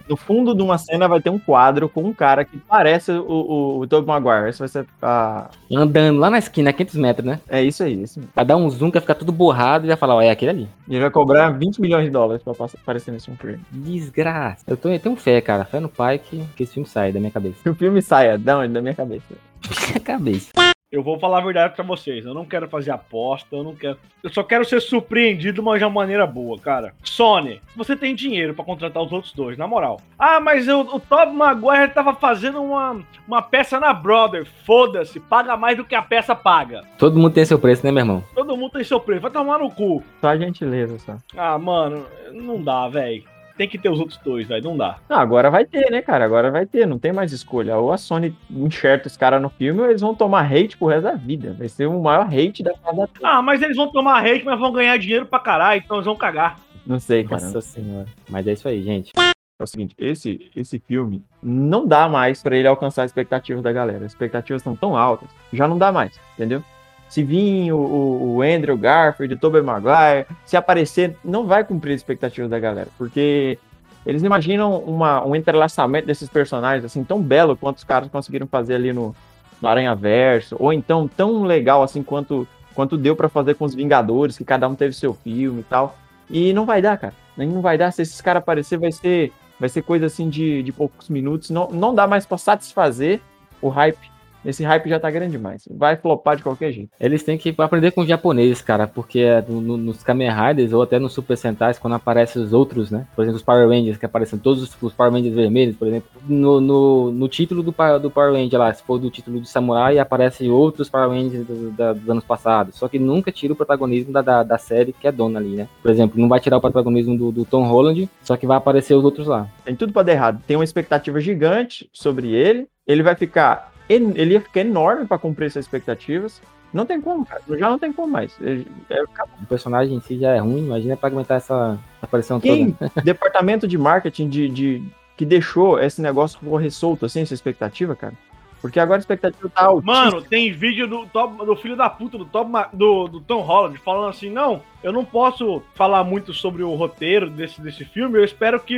No 0.09 0.17
fundo 0.17 0.53
de 0.53 0.63
uma 0.63 0.77
cena 0.79 1.07
vai 1.07 1.21
ter 1.21 1.31
um 1.31 1.39
quadro 1.39 1.89
com 1.89 2.03
um 2.03 2.13
cara 2.13 2.45
que 2.45 2.59
parece 2.59 3.13
o, 3.13 3.23
o, 3.25 3.79
o 3.81 3.87
Tobey 3.87 4.07
Maguire. 4.09 4.49
Esse 4.51 4.59
vai 4.59 4.69
ser 4.69 4.85
a... 5.01 5.49
Andando 5.73 6.19
lá 6.19 6.29
na 6.29 6.39
esquina, 6.39 6.71
a 6.71 6.73
500 6.73 6.97
metros, 6.97 7.25
né? 7.27 7.41
É 7.49 7.63
isso 7.63 7.85
aí, 7.85 8.03
isso. 8.03 8.21
Vai 8.35 8.45
dar 8.45 8.57
um 8.57 8.69
zoom 8.69 8.89
que 8.89 8.95
vai 8.95 9.01
ficar 9.03 9.15
tudo 9.15 9.31
borrado 9.31 9.87
e 9.87 9.89
vai 9.89 9.97
falar, 9.97 10.17
ó, 10.17 10.21
é 10.23 10.31
aquele 10.31 10.51
ali. 10.51 10.69
E 10.89 10.95
ele 10.95 11.03
vai 11.03 11.11
cobrar 11.11 11.51
20 11.51 11.81
milhões 11.81 12.05
de 12.05 12.11
dólares 12.11 12.43
pra 12.43 12.53
aparecer 12.53 13.13
nesse 13.13 13.31
filme. 13.31 13.61
Desgraça. 13.71 14.65
Eu, 14.67 14.77
tô, 14.77 14.89
eu 14.89 14.99
tenho 14.99 15.15
fé, 15.15 15.41
cara. 15.41 15.65
Fé 15.65 15.79
no 15.79 15.89
pai 15.89 16.19
que, 16.19 16.43
que 16.57 16.65
esse 16.65 16.75
filme 16.75 16.89
sai 16.89 17.13
da 17.13 17.21
minha 17.21 17.31
cabeça. 17.33 17.57
Que 17.63 17.71
o 17.71 17.75
filme 17.77 18.03
saia, 18.03 18.37
da 18.37 18.59
onde? 18.59 18.73
Da 18.73 18.83
minha 18.83 18.95
cabeça. 18.95 19.23
minha 19.89 20.01
cabeça. 20.01 20.51
Eu 20.91 21.03
vou 21.03 21.19
falar 21.19 21.39
a 21.39 21.45
verdade 21.45 21.75
pra 21.75 21.85
vocês. 21.85 22.25
Eu 22.25 22.33
não 22.33 22.45
quero 22.45 22.69
fazer 22.69 22.93
aposta, 22.93 23.57
eu 23.57 23.65
não 23.65 23.75
quero. 23.75 23.99
Eu 24.23 24.31
só 24.31 24.45
quero 24.45 24.65
ser 24.65 24.81
surpreendido, 24.81 25.61
mas 25.61 25.81
de 25.81 25.85
uma 25.85 25.91
maneira 25.91 26.25
boa, 26.29 26.57
cara. 26.61 26.95
Sony, 27.03 27.61
você 27.75 27.97
tem 27.97 28.15
dinheiro 28.15 28.55
pra 28.55 28.65
contratar 28.65 29.03
os 29.03 29.11
outros 29.11 29.33
dois, 29.33 29.59
na 29.59 29.67
moral. 29.67 30.01
Ah, 30.17 30.39
mas 30.39 30.69
eu- 30.69 30.81
o 30.83 31.01
Tobey 31.01 31.35
Maguire 31.35 31.93
tava 31.93 32.15
fazendo 32.15 32.63
uma, 32.63 33.01
uma 33.27 33.43
peça 33.43 33.81
na 33.81 33.93
Brother. 33.93 34.47
Foda-se, 34.65 35.19
paga 35.19 35.57
mais 35.57 35.77
do 35.77 35.85
que 35.85 35.95
a 35.97 36.03
peça 36.03 36.37
paga. 36.37 36.85
Todo 36.97 37.19
mundo 37.19 37.33
tem 37.33 37.45
seu 37.45 37.59
preço, 37.59 37.85
né, 37.85 37.91
meu 37.91 38.03
irmão? 38.03 38.25
Todo 38.33 38.57
mundo 38.57 38.71
tem 38.71 38.85
seu 38.85 39.01
preço, 39.01 39.23
vai 39.23 39.31
tomar 39.33 39.59
no 39.59 39.69
cu. 39.71 40.05
Só 40.21 40.29
a 40.29 40.37
gentileza, 40.39 41.01
só. 41.01 41.17
Ah, 41.37 41.59
mano, 41.59 42.07
não 42.33 42.63
dá, 42.63 42.87
velho. 42.89 43.25
Tem 43.57 43.69
que 43.69 43.79
ter 43.79 43.89
os 43.89 43.99
outros 43.99 44.19
dois, 44.19 44.47
velho, 44.47 44.65
não 44.65 44.77
dá. 44.77 44.99
Não, 45.09 45.17
agora 45.19 45.51
vai 45.51 45.65
ter, 45.65 45.91
né, 45.91 46.03
cara? 46.03 46.25
Agora 46.25 46.51
vai 46.51 46.67
ter, 46.67 46.87
não 46.87 46.99
tem 46.99 47.13
mais 47.13 47.33
escolha. 47.33 47.77
Ou 47.79 47.91
a 47.91 47.97
Sony 47.97 48.37
enxerta 48.51 49.09
os 49.09 49.17
caras 49.17 49.41
no 49.41 49.49
filme, 49.49 49.81
ou 49.81 49.87
eles 49.87 50.03
vão 50.03 50.15
tomar 50.15 50.45
hate 50.45 50.77
pro 50.77 50.89
resto 50.89 51.05
da 51.05 51.15
vida. 51.15 51.55
Vai 51.59 51.69
ser 51.69 51.87
o 51.87 52.03
maior 52.03 52.27
hate 52.27 52.63
da 52.63 52.73
Terra. 52.75 53.09
Ah, 53.23 53.41
mas 53.41 53.63
eles 53.63 53.77
vão 53.77 53.91
tomar 53.91 54.25
hate, 54.25 54.45
mas 54.45 54.59
vão 54.59 54.73
ganhar 54.73 54.99
dinheiro 54.99 55.25
pra 55.25 55.41
caralho, 55.41 55.81
então 55.83 55.97
eles 55.97 56.07
vão 56.07 56.17
cagar. 56.17 56.59
Não 56.87 57.01
sei, 57.01 57.25
cara. 57.25 57.43
Nossa 57.43 57.61
senhora. 57.63 58.07
Mas 58.29 58.47
é 58.47 58.53
isso 58.53 58.69
aí, 58.69 58.83
gente. 58.83 59.13
É 59.59 59.63
o 59.63 59.67
seguinte, 59.67 59.95
esse, 59.97 60.51
esse 60.55 60.79
filme 60.79 61.25
não 61.43 61.87
dá 61.87 62.07
mais 62.11 62.43
pra 62.43 62.55
ele 62.55 62.69
alcançar 62.69 63.05
as 63.05 63.11
expectativas 63.11 63.63
da 63.63 63.73
galera. 63.73 64.05
As 64.05 64.13
expectativas 64.13 64.61
estão 64.61 64.77
tão 64.77 64.95
altas, 64.95 65.31
já 65.51 65.67
não 65.67 65.79
dá 65.79 65.91
mais, 65.91 66.21
entendeu? 66.35 66.63
Se 67.09 67.23
vir 67.23 67.73
o, 67.73 67.79
o, 67.79 68.43
Andrew 68.43 68.77
Garfield, 68.77 69.35
o 69.35 69.39
Tobey 69.39 69.63
Maguire, 69.63 70.27
se 70.45 70.57
aparecer, 70.57 71.17
não 71.25 71.47
vai 71.47 71.65
cumprir 71.65 71.95
as 71.95 72.01
expectativas 72.01 72.51
da 72.51 72.59
galera, 72.59 72.89
porque 72.99 73.59
eles 74.05 74.23
imaginam 74.23 74.79
uma, 74.79 75.25
um 75.25 75.35
entrelaçamento 75.35 76.07
desses 76.07 76.29
personagens 76.29 76.85
assim 76.85 77.05
tão 77.05 77.23
belo 77.23 77.57
quanto 77.57 77.79
os 77.79 77.85
caras 77.85 78.11
conseguiram 78.11 78.47
fazer 78.47 78.75
ali 78.75 78.93
no, 78.93 79.15
no 79.61 79.69
Aranha 79.69 79.95
Verso, 79.95 80.57
ou 80.59 80.73
então 80.73 81.09
tão 81.09 81.45
legal 81.45 81.83
assim 81.83 82.03
quanto, 82.03 82.47
quanto 82.75 82.97
deu 82.97 83.15
pra 83.15 83.29
fazer 83.29 83.55
com 83.55 83.65
os 83.65 83.75
Vingadores, 83.75 84.37
que 84.37 84.45
cada 84.45 84.69
um 84.69 84.75
teve 84.75 84.95
seu 84.95 85.15
filme 85.15 85.61
e 85.61 85.65
tal. 85.65 85.97
E 86.29 86.53
não 86.53 86.67
vai 86.67 86.83
dar, 86.83 86.99
cara. 86.99 87.15
Não 87.37 87.61
vai 87.61 87.79
dar. 87.79 87.93
Se 87.93 88.03
esses 88.03 88.21
caras 88.21 88.43
aparecer, 88.43 88.79
vai 88.79 88.91
ser 88.91 89.33
vai 89.59 89.69
ser 89.69 89.83
coisa 89.83 90.07
assim 90.07 90.29
de, 90.29 90.63
de 90.63 90.73
poucos 90.73 91.09
minutos. 91.09 91.51
Não, 91.51 91.69
não 91.69 91.95
dá 91.95 92.07
mais 92.07 92.27
pra 92.27 92.39
satisfazer 92.39 93.21
o 93.61 93.69
hype. 93.69 94.11
Esse 94.47 94.63
hype 94.65 94.89
já 94.89 94.99
tá 95.01 95.11
grande 95.11 95.33
demais. 95.33 95.67
Vai 95.71 95.97
flopar 95.97 96.37
de 96.37 96.43
qualquer 96.43 96.73
jeito. 96.73 96.91
Eles 97.01 97.23
têm 97.23 97.37
que 97.37 97.55
aprender 97.59 97.91
com 97.91 98.01
os 98.03 98.07
japoneses, 98.09 98.63
cara, 98.63 98.87
porque 98.87 99.19
é 99.21 99.45
no- 99.47 99.61
no- 99.61 99.77
nos 99.77 100.03
Kamen 100.03 100.31
Riders 100.31 100.73
ou 100.73 100.83
até 100.83 100.99
nos 100.99 101.13
Super 101.13 101.37
Sentais, 101.37 101.79
quando 101.79 101.95
aparecem 101.95 102.41
os 102.43 102.53
outros, 102.53 102.91
né? 102.91 103.07
Por 103.15 103.23
exemplo, 103.23 103.37
os 103.39 103.43
Power 103.43 103.69
Rangers, 103.69 103.97
que 103.99 104.07
aparecem 104.07 104.39
todos 104.39 104.63
os, 104.63 104.83
os 104.83 104.93
Power 104.93 105.13
Rangers 105.13 105.35
vermelhos, 105.35 105.77
por 105.77 105.89
exemplo. 105.89 106.09
No, 106.29 106.61
no, 106.61 107.11
no 107.13 107.29
título 107.29 107.63
do, 107.63 107.75
do 108.01 108.11
Power 108.11 108.33
Ranger 108.33 108.59
lá, 108.59 108.73
se 108.73 108.83
for 108.83 108.99
do 108.99 109.11
título 109.11 109.41
do 109.41 109.47
Samurai, 109.47 109.99
aparecem 109.99 110.51
outros 110.51 110.89
Power 110.89 111.09
Rangers 111.11 111.47
do- 111.47 111.71
da- 111.73 111.93
dos 111.93 112.09
anos 112.09 112.25
passados. 112.25 112.77
Só 112.77 112.87
que 112.89 112.99
nunca 112.99 113.33
tira 113.33 113.53
o 113.53 113.57
protagonismo 113.57 114.13
da, 114.13 114.23
da, 114.23 114.43
da 114.43 114.59
série 114.59 114.93
que 114.93 115.07
é 115.09 115.13
dona 115.13 115.39
ali, 115.39 115.57
né? 115.57 115.69
Por 115.83 115.91
exemplo, 115.91 116.21
não 116.21 116.29
vai 116.29 116.39
tirar 116.41 116.57
o 116.57 116.61
protagonismo 116.61 117.17
do, 117.19 117.33
do 117.33 117.45
Tom 117.45 117.65
Holland, 117.65 118.09
só 118.23 118.37
que 118.37 118.47
vai 118.47 118.57
aparecer 118.57 118.95
os 118.95 119.05
outros 119.05 119.27
lá. 119.27 119.49
Tem 119.65 119.75
tudo 119.75 119.93
pra 119.93 120.03
dar 120.03 120.13
errado. 120.13 120.43
Tem 120.47 120.57
uma 120.57 120.65
expectativa 120.65 121.21
gigante 121.21 121.89
sobre 121.93 122.33
ele. 122.35 122.67
Ele 122.87 123.03
vai 123.03 123.17
ficar. 123.17 123.73
Ele 123.89 124.35
ia 124.35 124.41
ficar 124.41 124.61
enorme 124.61 125.07
pra 125.07 125.19
cumprir 125.19 125.47
essas 125.47 125.65
expectativas. 125.65 126.41
Não 126.73 126.85
tem 126.85 127.01
como, 127.01 127.25
cara. 127.25 127.41
Já 127.51 127.71
não 127.71 127.79
tem 127.79 127.93
como 127.93 128.09
mais. 128.13 128.37
É- 128.43 129.03
O 129.43 129.47
personagem 129.49 129.97
em 129.97 130.01
si 130.01 130.19
já 130.19 130.33
é 130.33 130.39
ruim, 130.39 130.67
imagina 130.67 130.97
pra 130.97 131.09
aguentar 131.09 131.37
essa 131.39 131.79
aparição 132.03 132.41
Quem? 132.41 132.73
toda. 132.73 132.91
departamento 133.05 133.67
de 133.69 133.79
marketing 133.79 134.29
de, 134.29 134.49
de- 134.49 134.83
que 135.17 135.25
deixou 135.25 135.79
esse 135.81 136.03
negócio 136.03 136.39
correr 136.41 136.71
solto 136.71 137.07
assim, 137.07 137.23
essa 137.23 137.33
expectativa, 137.35 137.95
cara? 137.97 138.13
Porque 138.61 138.81
agora 138.81 138.99
a 138.99 139.01
expectativa 139.01 139.49
tá 139.49 139.67
altíssima. 139.67 139.93
Mano, 140.05 140.23
tem 140.23 140.53
vídeo 140.53 140.89
do, 140.89 141.07
Tom- 141.07 141.37
do 141.37 141.55
filho 141.57 141.77
da 141.77 141.89
puta 141.89 142.19
do 142.19 142.25
Tom, 142.25 142.45
Ma- 142.45 142.69
do, 142.73 143.07
do 143.07 143.21
Tom 143.21 143.41
Holland 143.43 143.79
falando 143.79 144.09
assim: 144.11 144.29
não, 144.29 144.61
eu 144.83 144.93
não 144.93 145.05
posso 145.05 145.63
falar 145.75 146.03
muito 146.03 146.35
sobre 146.35 146.63
o 146.63 146.75
roteiro 146.75 147.31
desse, 147.31 147.61
desse 147.61 147.85
filme, 147.85 148.19
eu 148.19 148.25
espero 148.25 148.59
que, 148.59 148.75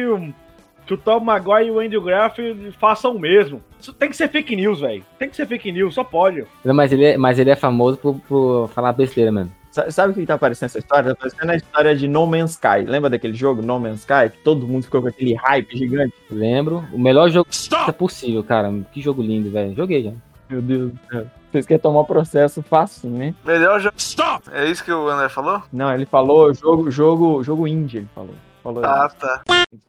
que 0.88 0.94
o 0.94 0.96
Tom 0.98 1.20
Maguire 1.20 1.66
e 1.68 1.70
o 1.70 1.78
Andrew 1.78 2.02
Garfield 2.02 2.72
façam 2.80 3.14
o 3.14 3.20
mesmo. 3.20 3.62
Isso 3.78 3.92
tem 3.92 4.08
que 4.08 4.16
ser 4.16 4.28
fake 4.28 4.56
news, 4.56 4.80
velho. 4.80 5.04
Tem 5.18 5.28
que 5.28 5.36
ser 5.36 5.46
fake 5.46 5.70
news, 5.70 5.94
só 5.94 6.02
pode. 6.02 6.44
Não, 6.64 6.74
Mas 6.74 6.90
ele 6.92 7.04
é, 7.04 7.16
mas 7.18 7.38
ele 7.38 7.50
é 7.50 7.54
famoso 7.56 7.98
por, 7.98 8.14
por 8.26 8.68
falar 8.70 8.92
besteira, 8.94 9.30
mano. 9.30 9.52
Sa- 9.70 9.90
Sabe 9.90 10.12
o 10.12 10.14
que 10.14 10.24
tá 10.26 10.34
aparecendo 10.34 10.66
essa 10.66 10.78
história? 10.78 11.04
Tá 11.04 11.12
aparecendo 11.12 11.50
a 11.50 11.56
história 11.56 11.94
de 11.94 12.08
No 12.08 12.26
Man's 12.26 12.52
Sky. 12.52 12.84
Lembra 12.86 13.10
daquele 13.10 13.34
jogo, 13.34 13.60
No 13.60 13.78
Man's 13.78 14.00
Sky? 14.00 14.30
Que 14.32 14.38
todo 14.42 14.66
mundo 14.66 14.84
ficou 14.84 15.02
com 15.02 15.08
aquele 15.08 15.34
hype 15.34 15.76
gigante. 15.76 16.14
Lembro. 16.30 16.82
O 16.92 16.98
melhor 16.98 17.28
jogo 17.28 17.48
que 17.50 17.74
é 17.88 17.92
possível, 17.92 18.42
cara. 18.42 18.72
Que 18.92 19.00
jogo 19.02 19.20
lindo, 19.22 19.50
velho. 19.50 19.74
Joguei 19.76 20.02
já. 20.02 20.12
Meu 20.48 20.62
Deus 20.62 20.92
do 20.92 20.98
céu. 21.10 21.26
Vocês 21.52 21.66
querem 21.66 21.80
tomar 21.80 22.04
processo 22.04 22.62
fácil, 22.62 23.08
né? 23.10 23.34
Melhor 23.44 23.78
jogo. 23.80 23.94
Stop! 23.98 24.48
É 24.52 24.64
isso 24.66 24.82
que 24.84 24.92
o 24.92 25.08
André 25.08 25.28
falou? 25.28 25.62
Não, 25.72 25.92
ele 25.94 26.04
falou 26.06 26.52
jogo, 26.54 26.90
jogo, 26.90 27.42
jogo 27.44 27.66
indie, 27.68 27.98
ele 27.98 28.08
falou. 28.14 28.34
Falou 28.72 28.82
isso. 28.82 28.90
Ah, 28.92 29.08
tá. 29.08 29.42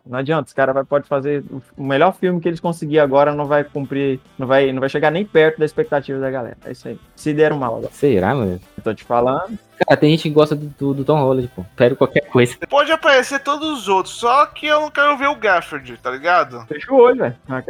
Não 0.06 0.18
adianta, 0.20 0.48
os 0.48 0.54
caras 0.54 0.74
vai- 0.74 0.84
pode 0.84 1.08
fazer 1.08 1.44
o- 1.50 1.62
melhor 1.84 2.14
filme 2.14 2.40
que 2.42 2.48
eles 2.48 2.60
conseguirem 2.60 3.02
agora, 3.04 3.34
não 3.34 3.46
vai 3.46 3.64
cumprir, 3.64 4.20
não 4.38 4.46
vai, 4.48 4.72
não 4.72 4.80
vai 4.80 4.90
chegar 4.90 5.12
nem 5.12 5.24
perto 5.26 5.60
da 5.60 5.66
expectativa 5.66 6.20
da 6.20 6.30
galera. 6.30 6.58
É 6.66 6.72
isso 6.72 6.88
aí. 6.88 7.00
Se 7.16 7.34
deram 7.34 7.58
mal, 7.58 7.82
Será, 7.92 8.34
mano? 8.36 8.60
eu 8.78 8.84
tô 8.84 8.94
te 8.94 9.04
falando. 9.04 9.58
Cara, 9.88 9.98
tem 10.00 10.10
gente 10.12 10.24
que 10.24 10.30
gosta 10.30 10.56
do, 10.56 10.66
do, 10.78 10.94
do 10.94 11.06
Tom 11.06 11.20
Holland, 11.22 11.50
pô. 11.56 11.64
Pega 11.76 11.96
qualquer 11.96 12.28
coisa. 12.28 12.58
Pode 12.70 12.92
aparecer 12.92 13.40
todos 13.40 13.70
os 13.80 13.88
outros, 13.88 14.14
só 14.16 14.46
que 14.48 14.66
eu 14.68 14.82
não 14.82 14.92
quero 14.92 15.16
ver 15.18 15.28
o 15.28 15.36
Gafford, 15.36 15.96
tá 15.98 16.12
ligado? 16.12 16.66
Fecha 16.68 16.92
o 16.92 16.98
olho, 16.98 17.20
velho. 17.20 17.36
Ah. 17.48 17.64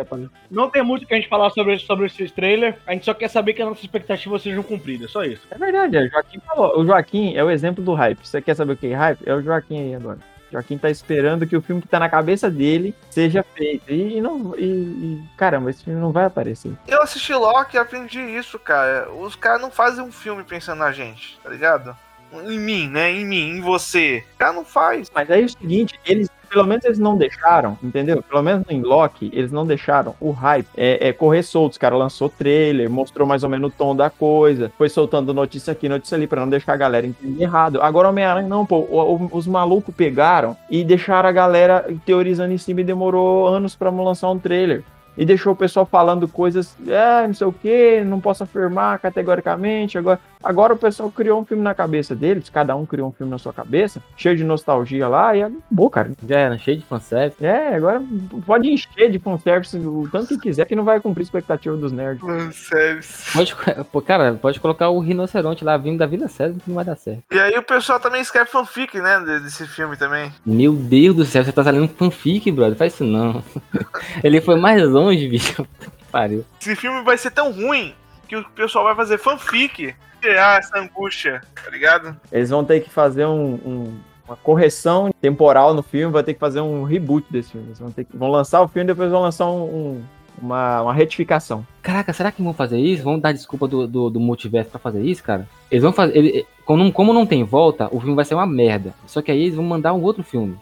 Não 0.50 0.70
tem 0.72 0.82
muito 0.82 1.04
o 1.04 1.08
que 1.08 1.14
a 1.14 1.18
gente 1.18 1.30
falar 1.30 1.52
sobre, 1.52 1.78
sobre 1.78 2.08
esses 2.08 2.32
trailers. 2.32 2.76
A 2.88 2.94
gente 2.94 3.06
só 3.06 3.14
quer 3.14 3.28
saber 3.28 3.54
que 3.54 3.62
as 3.62 3.68
nossas 3.68 3.84
expectativas 3.84 4.42
sejam 4.42 4.64
cumpridas. 4.64 5.12
Só 5.12 5.24
isso. 5.24 5.46
É 5.52 5.58
verdade, 5.58 5.98
é, 5.98 6.02
o 6.06 6.10
Joaquim 6.10 6.40
falou. 6.40 6.80
O 6.80 6.86
Joaquim 6.86 7.36
é 7.36 7.44
o 7.44 7.52
exemplo 7.52 7.84
do 7.84 7.94
hype. 7.94 8.26
Você 8.26 8.42
quer 8.42 8.56
saber 8.56 8.74
o 8.74 8.78
que 8.78 8.88
é 8.88 8.96
hype? 8.96 9.20
É 9.28 9.34
o 9.36 9.42
Joaquim 9.44 9.80
aí 9.80 9.94
agora. 9.96 10.18
Joaquim 10.52 10.78
tá 10.78 10.90
esperando 10.90 11.46
que 11.46 11.56
o 11.56 11.62
filme 11.62 11.82
que 11.82 11.88
tá 11.88 12.00
na 12.00 12.10
cabeça 12.10 12.50
dele 12.50 12.96
seja 13.10 13.44
feito. 13.56 13.92
E, 13.92 14.20
não. 14.22 14.56
E, 14.58 14.66
e- 14.66 15.24
caramba, 15.38 15.70
esse 15.70 15.84
filme 15.84 16.00
não 16.00 16.12
vai 16.12 16.26
aparecer. 16.26 16.72
Eu 16.88 17.02
assisti 17.02 17.34
Loki 17.34 17.76
e 17.76 17.80
aprendi 17.80 18.20
isso, 18.20 18.58
cara. 18.58 19.12
Os 19.12 19.36
caras 19.36 19.62
não 19.62 19.72
fazem 19.72 20.04
um 20.04 20.12
filme 20.12 20.44
pensando 20.44 20.80
na 20.80 20.92
gente, 20.92 21.40
tá 21.44 21.50
ligado? 21.50 21.96
Em 22.34 22.60
mim, 22.60 22.88
né? 22.88 23.12
Em 23.12 23.26
mim, 23.26 23.58
em 23.58 23.62
você. 23.62 24.24
Cara 24.38 24.54
não 24.54 24.66
faz. 24.66 25.12
Mas 25.14 25.30
aí 25.30 25.42
é 25.42 25.46
o 25.46 25.50
seguinte, 25.50 26.00
eles. 26.06 26.30
Pelo 26.50 26.66
menos 26.66 26.84
eles 26.84 26.98
não 26.98 27.16
deixaram, 27.16 27.78
entendeu? 27.82 28.24
Pelo 28.24 28.42
menos 28.42 28.66
em 28.72 28.82
Loki, 28.82 29.30
eles 29.32 29.52
não 29.52 29.68
deixaram 29.68 30.16
o 30.20 30.32
hype 30.32 30.66
é, 30.76 31.10
é, 31.10 31.14
correr 31.14 31.44
solto. 31.44 31.74
Os 31.74 31.78
caras 31.78 32.00
lançou 32.00 32.28
trailer, 32.28 32.90
mostrou 32.90 33.28
mais 33.28 33.44
ou 33.44 33.50
menos 33.52 33.70
o 33.70 33.74
tom 33.76 33.96
da 33.96 34.10
coisa, 34.10 34.72
foi 34.76 34.90
soltando 34.90 35.32
notícia 35.32 35.74
aqui, 35.74 35.88
notícia 35.88 36.16
ali, 36.16 36.26
pra 36.26 36.42
não 36.42 36.50
deixar 36.50 36.74
a 36.74 36.78
galera 36.78 37.06
entender 37.06 37.44
errado. 37.44 37.80
Agora 37.84 38.10
Homem-Aranha 38.10 38.48
não, 38.48 38.66
pô. 38.66 38.84
os 39.32 39.46
malucos 39.46 39.94
pegaram 39.94 40.58
e 40.72 40.84
deixaram 40.84 41.30
a 41.30 41.32
galera 41.32 41.86
teorizando 42.04 42.52
em 42.52 42.58
cima 42.58 42.82
e 42.82 42.84
demorou 42.84 43.48
anos 43.48 43.76
pra 43.76 43.92
lançar 43.92 44.32
um 44.32 44.40
trailer. 44.40 44.84
E 45.20 45.26
deixou 45.26 45.52
o 45.52 45.56
pessoal 45.56 45.86
falando 45.86 46.30
coisas, 46.30 46.78
é, 46.88 47.28
não 47.28 47.34
sei 47.34 47.46
o 47.46 47.52
que, 47.52 48.02
não 48.06 48.22
posso 48.22 48.42
afirmar 48.44 49.00
categoricamente. 49.00 49.98
Agora, 49.98 50.18
agora 50.44 50.74
o 50.74 50.78
pessoal 50.78 51.12
criou 51.12 51.40
um 51.42 51.46
filme 51.46 51.64
na 51.64 51.74
cabeça 51.74 52.16
deles, 52.16 52.50
cada 52.50 52.76
um 52.76 52.86
criou 52.86 53.10
um 53.10 53.12
filme 53.12 53.32
na 53.32 53.38
sua 53.38 53.54
cabeça, 53.54 54.02
cheio 54.16 54.36
de 54.36 54.44
nostalgia 54.44 55.08
lá, 55.08 55.36
e 55.36 55.44
acabou, 55.44 55.90
cara. 55.90 56.12
Já 56.28 56.40
era 56.40 56.58
cheio 56.58 56.78
de 56.78 56.86
fanservice. 56.86 57.46
É, 57.46 57.76
agora 57.76 58.02
pode 58.46 58.70
encher 58.70 59.12
de 59.12 59.20
fanservice 59.20 59.78
o 59.78 60.08
tanto 60.12 60.28
que 60.28 60.38
quiser, 60.38 60.66
que 60.66 60.76
não 60.76 60.84
vai 60.84 61.00
cumprir 61.00 61.22
a 61.22 61.26
expectativa 61.26 61.76
dos 61.76 61.92
nerds. 61.92 62.22
Sério. 62.56 63.02
Pode, 63.34 63.56
pô, 63.92 64.02
cara, 64.02 64.34
pode 64.36 64.60
colocar 64.60 64.90
o 64.90 65.00
rinoceronte 65.00 65.64
lá 65.64 65.78
vindo 65.78 65.98
da 65.98 66.06
Vila 66.06 66.28
César 66.28 66.54
que 66.60 66.70
não 66.70 66.76
vai 66.76 66.86
dar 66.86 66.96
certo. 66.96 67.24
E 67.32 67.40
aí 67.40 67.58
o 67.58 67.64
pessoal 67.64 68.00
também 68.00 68.22
escreve 68.22 68.50
fanfic, 68.50 69.00
né? 69.00 69.20
de- 69.20 69.40
Desse 69.40 69.66
filme 69.68 69.96
também. 69.98 70.32
Meu 70.46 70.74
Deus 70.74 71.16
do 71.16 71.26
céu, 71.26 71.44
você 71.44 71.52
tá 71.52 71.64
saindo 71.64 71.88
fanfic, 71.88 72.52
brother. 72.52 72.78
Faz 72.78 72.94
isso 72.94 73.04
não. 73.04 73.44
Ele 74.24 74.40
foi 74.42 74.56
mais 74.60 74.82
longe, 74.88 75.28
bicho. 75.30 75.66
Pariu. 76.12 76.44
Esse 76.62 76.76
filme 76.76 77.02
vai 77.04 77.18
ser 77.18 77.32
tão 77.32 77.52
ruim 77.52 77.94
que 78.28 78.36
o 78.36 78.44
pessoal 78.52 78.84
vai 78.86 78.96
fazer 78.96 79.18
fanfic. 79.18 79.96
Criar 80.22 80.60
essa 80.60 80.78
angústia, 80.80 81.42
tá 81.64 81.70
ligado? 81.70 82.16
Eles 82.32 82.50
vão 82.50 82.64
ter 82.64 82.80
que 82.82 82.90
fazer 82.90 83.26
um- 83.26 83.54
um- 83.66 83.98
uma 84.28 84.36
correção 84.36 85.12
temporal 85.20 85.74
no 85.74 85.82
filme, 85.82 86.12
vai 86.14 86.24
ter 86.24 86.34
que 86.34 86.40
fazer 86.40 86.62
um 86.62 86.84
reboot 86.84 87.26
desse 87.32 87.52
filme. 87.52 87.68
Eles 87.68 87.80
vão, 87.80 87.92
ter 87.92 88.04
que- 88.04 88.16
vão 88.16 88.30
lançar 88.30 88.62
o 88.62 88.68
filme 88.68 88.84
e 88.86 88.94
depois 88.94 89.10
vão 89.10 89.22
lançar 89.22 89.48
um- 89.48 89.64
um- 89.64 90.04
uma, 90.42 90.82
uma 90.84 90.94
retificação. 90.94 91.66
Caraca, 91.82 92.14
será 92.14 92.32
que 92.32 92.42
vão 92.42 92.54
fazer 92.54 92.78
isso? 92.80 93.04
Vão 93.04 93.20
dar 93.20 93.32
desculpa 93.34 93.68
do, 93.68 93.88
do, 93.88 94.10
do 94.10 94.20
multiverso 94.20 94.70
pra 94.72 94.80
fazer 94.80 95.02
isso, 95.04 95.24
cara? 95.24 95.48
Eles 95.72 95.84
vão 95.84 95.92
fazer. 95.92 96.16
ele- 96.18 96.46
como, 96.66 96.84
não, 96.84 96.92
como 96.92 97.14
não 97.14 97.26
tem 97.26 97.44
volta, 97.44 97.88
o 97.92 98.00
filme 98.00 98.16
vai 98.16 98.24
ser 98.24 98.36
uma 98.36 98.46
merda. 98.46 98.94
Só 99.08 99.22
que 99.22 99.32
aí 99.32 99.42
eles 99.44 99.56
vão 99.56 99.66
mandar 99.66 99.94
um 99.94 100.02
outro 100.04 100.24
filme. 100.24 100.58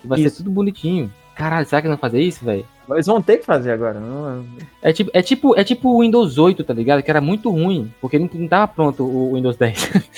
Que 0.00 0.08
vai 0.08 0.18
Isso. 0.20 0.30
ser 0.30 0.36
tudo 0.42 0.50
bonitinho. 0.50 1.12
Caralho, 1.34 1.66
será 1.66 1.80
que 1.80 1.88
eles 1.88 1.98
vão 1.98 2.00
fazer 2.00 2.20
isso, 2.20 2.44
velho? 2.44 2.64
Eles 2.90 3.06
vão 3.06 3.22
ter 3.22 3.38
que 3.38 3.46
fazer 3.46 3.72
agora. 3.72 3.98
Não, 3.98 4.44
É 4.82 4.92
tipo, 4.92 5.10
é 5.14 5.22
tipo 5.22 5.58
é 5.58 5.64
tipo 5.64 5.88
o 5.88 6.00
Windows 6.00 6.36
8, 6.36 6.62
tá 6.64 6.74
ligado? 6.74 7.02
Que 7.02 7.10
era 7.10 7.20
muito 7.20 7.50
ruim, 7.50 7.92
porque 8.00 8.18
não, 8.18 8.28
não 8.32 8.48
tava 8.48 8.68
pronto 8.68 9.04
o 9.04 9.34
Windows 9.34 9.56
10. 9.56 10.10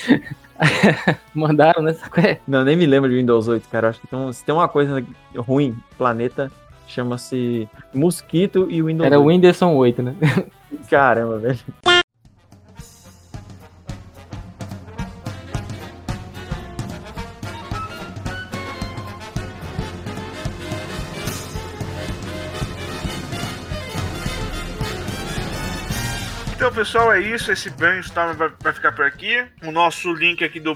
Mandaram, 1.33 1.81
né? 1.81 1.93
Sabe 1.93 2.11
qual 2.11 2.25
é? 2.25 2.39
não, 2.47 2.63
nem 2.63 2.75
me 2.75 2.85
lembro 2.85 3.09
de 3.09 3.15
Windows 3.15 3.47
8, 3.47 3.67
cara. 3.69 3.89
Acho 3.89 4.01
que 4.01 4.07
tem, 4.07 4.33
se 4.33 4.43
tem 4.43 4.53
uma 4.53 4.67
coisa 4.67 5.03
ruim 5.37 5.69
no 5.69 5.97
planeta, 5.97 6.51
chama-se 6.87 7.67
Mosquito 7.93 8.67
e 8.69 8.81
Windows 8.81 9.05
Era 9.05 9.19
o 9.19 9.23
8. 9.23 9.27
Whindersson 9.35 9.73
8, 9.75 10.03
né? 10.03 10.15
Caramba, 10.89 11.37
velho. 11.39 11.59
Pessoal, 26.85 27.11
é 27.11 27.19
isso. 27.19 27.51
Esse 27.51 27.71
brainstorm 27.71 28.33
vai, 28.33 28.51
vai 28.61 28.71
ficar 28.71 28.91
por 28.91 29.05
aqui. 29.05 29.43
O 29.63 29.71
nosso 29.71 30.13
link 30.13 30.43
aqui 30.43 30.59
do 30.59 30.75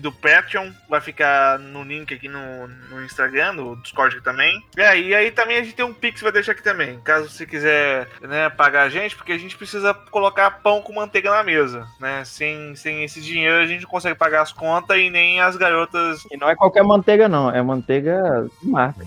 do 0.00 0.12
Patreon 0.12 0.70
vai 0.88 1.00
ficar 1.00 1.58
no 1.58 1.82
link 1.82 2.14
aqui 2.14 2.26
no, 2.26 2.66
no 2.90 3.04
Instagram, 3.04 3.52
no 3.52 3.76
Discord 3.82 4.16
aqui 4.16 4.24
também. 4.24 4.62
E 4.76 5.14
aí, 5.14 5.30
também 5.30 5.58
a 5.58 5.62
gente 5.62 5.74
tem 5.74 5.84
um 5.84 5.92
Pix 5.92 6.22
vai 6.22 6.32
deixar 6.32 6.52
aqui 6.52 6.62
também. 6.62 6.98
Caso 7.04 7.28
você 7.28 7.44
quiser 7.44 8.08
né, 8.22 8.48
pagar 8.48 8.84
a 8.84 8.88
gente, 8.88 9.14
porque 9.14 9.32
a 9.32 9.38
gente 9.38 9.56
precisa 9.58 9.92
colocar 9.92 10.50
pão 10.62 10.80
com 10.80 10.94
manteiga 10.94 11.30
na 11.30 11.42
mesa. 11.42 11.86
Né? 12.00 12.24
Sem, 12.24 12.74
sem 12.74 13.04
esse 13.04 13.20
dinheiro 13.20 13.62
a 13.62 13.66
gente 13.66 13.82
não 13.82 13.90
consegue 13.90 14.14
pagar 14.14 14.40
as 14.40 14.52
contas 14.52 14.96
e 14.96 15.10
nem 15.10 15.40
as 15.40 15.54
garotas. 15.56 16.24
E 16.30 16.36
não 16.38 16.48
é 16.48 16.56
qualquer 16.56 16.82
manteiga, 16.82 17.28
não. 17.28 17.50
É 17.50 17.60
manteiga 17.60 18.48
de 18.62 18.68
marca. 18.68 19.04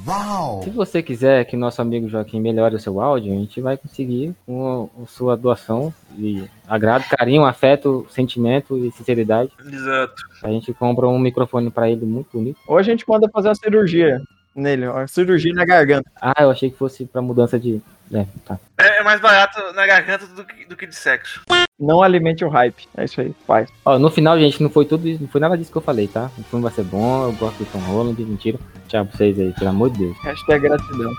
Se 0.64 0.70
você 0.70 1.02
quiser 1.02 1.46
que 1.46 1.58
nosso 1.58 1.82
amigo 1.82 2.08
Joaquim 2.08 2.40
melhore 2.40 2.76
o 2.76 2.80
seu 2.80 3.02
áudio, 3.02 3.34
a 3.34 3.36
gente 3.36 3.60
vai 3.62 3.78
conseguir 3.78 4.36
com 4.46 4.90
a 5.02 5.08
sua 5.08 5.36
doação 5.36 5.92
de 6.20 6.44
agrado, 6.68 7.06
carinho, 7.10 7.46
afeto, 7.46 8.06
sentimento 8.10 8.78
e 8.78 8.92
sinceridade. 8.92 9.52
Exato. 9.66 10.16
A 10.44 10.50
gente 10.50 10.74
compra 10.74 11.08
um 11.08 11.18
microfone 11.18 11.72
pra 11.72 11.90
ele 11.90 12.06
muito 12.06 12.30
bonito. 12.34 12.60
Ou 12.68 12.78
a 12.78 12.84
gente 12.84 13.08
manda 13.08 13.30
fazer 13.30 13.48
uma 13.48 13.56
cirurgia 13.56 14.22
nele, 14.56 14.88
ó, 14.88 15.06
cirurgia 15.08 15.54
na 15.54 15.66
garganta. 15.66 16.10
Ah, 16.22 16.44
eu 16.44 16.52
achei 16.52 16.70
que 16.70 16.78
fosse 16.78 17.06
pra 17.06 17.22
mudança 17.22 17.60
de. 17.60 17.82
É, 18.12 18.26
tá. 18.46 18.60
É, 18.78 19.00
é 19.00 19.04
mais 19.04 19.22
barato 19.22 19.60
na 19.74 19.86
garganta 19.86 20.26
do 20.28 20.44
que, 20.44 20.66
do 20.66 20.76
que 20.76 20.88
de 20.88 20.96
sexo. 20.96 21.42
Não 21.80 22.02
alimente 22.04 22.44
o 22.44 22.50
hype. 22.50 22.88
É 22.98 23.06
isso 23.06 23.22
aí, 23.22 23.34
faz. 23.48 23.70
Ó, 23.86 23.98
no 23.98 24.10
final, 24.10 24.38
gente, 24.38 24.62
não 24.62 24.70
foi 24.70 24.86
tudo 24.86 25.08
isso, 25.08 25.22
não 25.22 25.30
foi 25.30 25.40
nada 25.40 25.58
disso 25.58 25.72
que 25.72 25.78
eu 25.78 25.82
falei, 25.82 26.08
tá? 26.08 26.30
O 26.38 26.44
filme 26.44 26.64
vai 26.64 26.74
ser 26.74 26.84
bom, 26.84 27.26
eu 27.26 27.34
gosto 27.34 27.60
do 27.60 27.72
Tom 27.72 27.80
Holland, 27.80 28.22
mentira. 28.24 28.60
Tchau 28.88 29.06
pra 29.06 29.16
vocês 29.16 29.40
aí, 29.40 29.54
pelo 29.54 29.70
amor 29.70 29.90
de 29.92 30.00
Deus. 30.00 30.18
Hashtag 30.24 30.68
gratidão. 30.68 31.14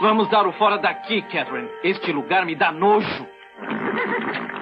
Vamos 0.00 0.30
dar 0.30 0.46
o 0.46 0.52
fora 0.52 0.78
daqui, 0.78 1.22
Catherine. 1.22 1.68
Este 1.82 2.12
lugar 2.12 2.46
me 2.46 2.54
dá 2.54 2.70
nojo. 2.70 3.26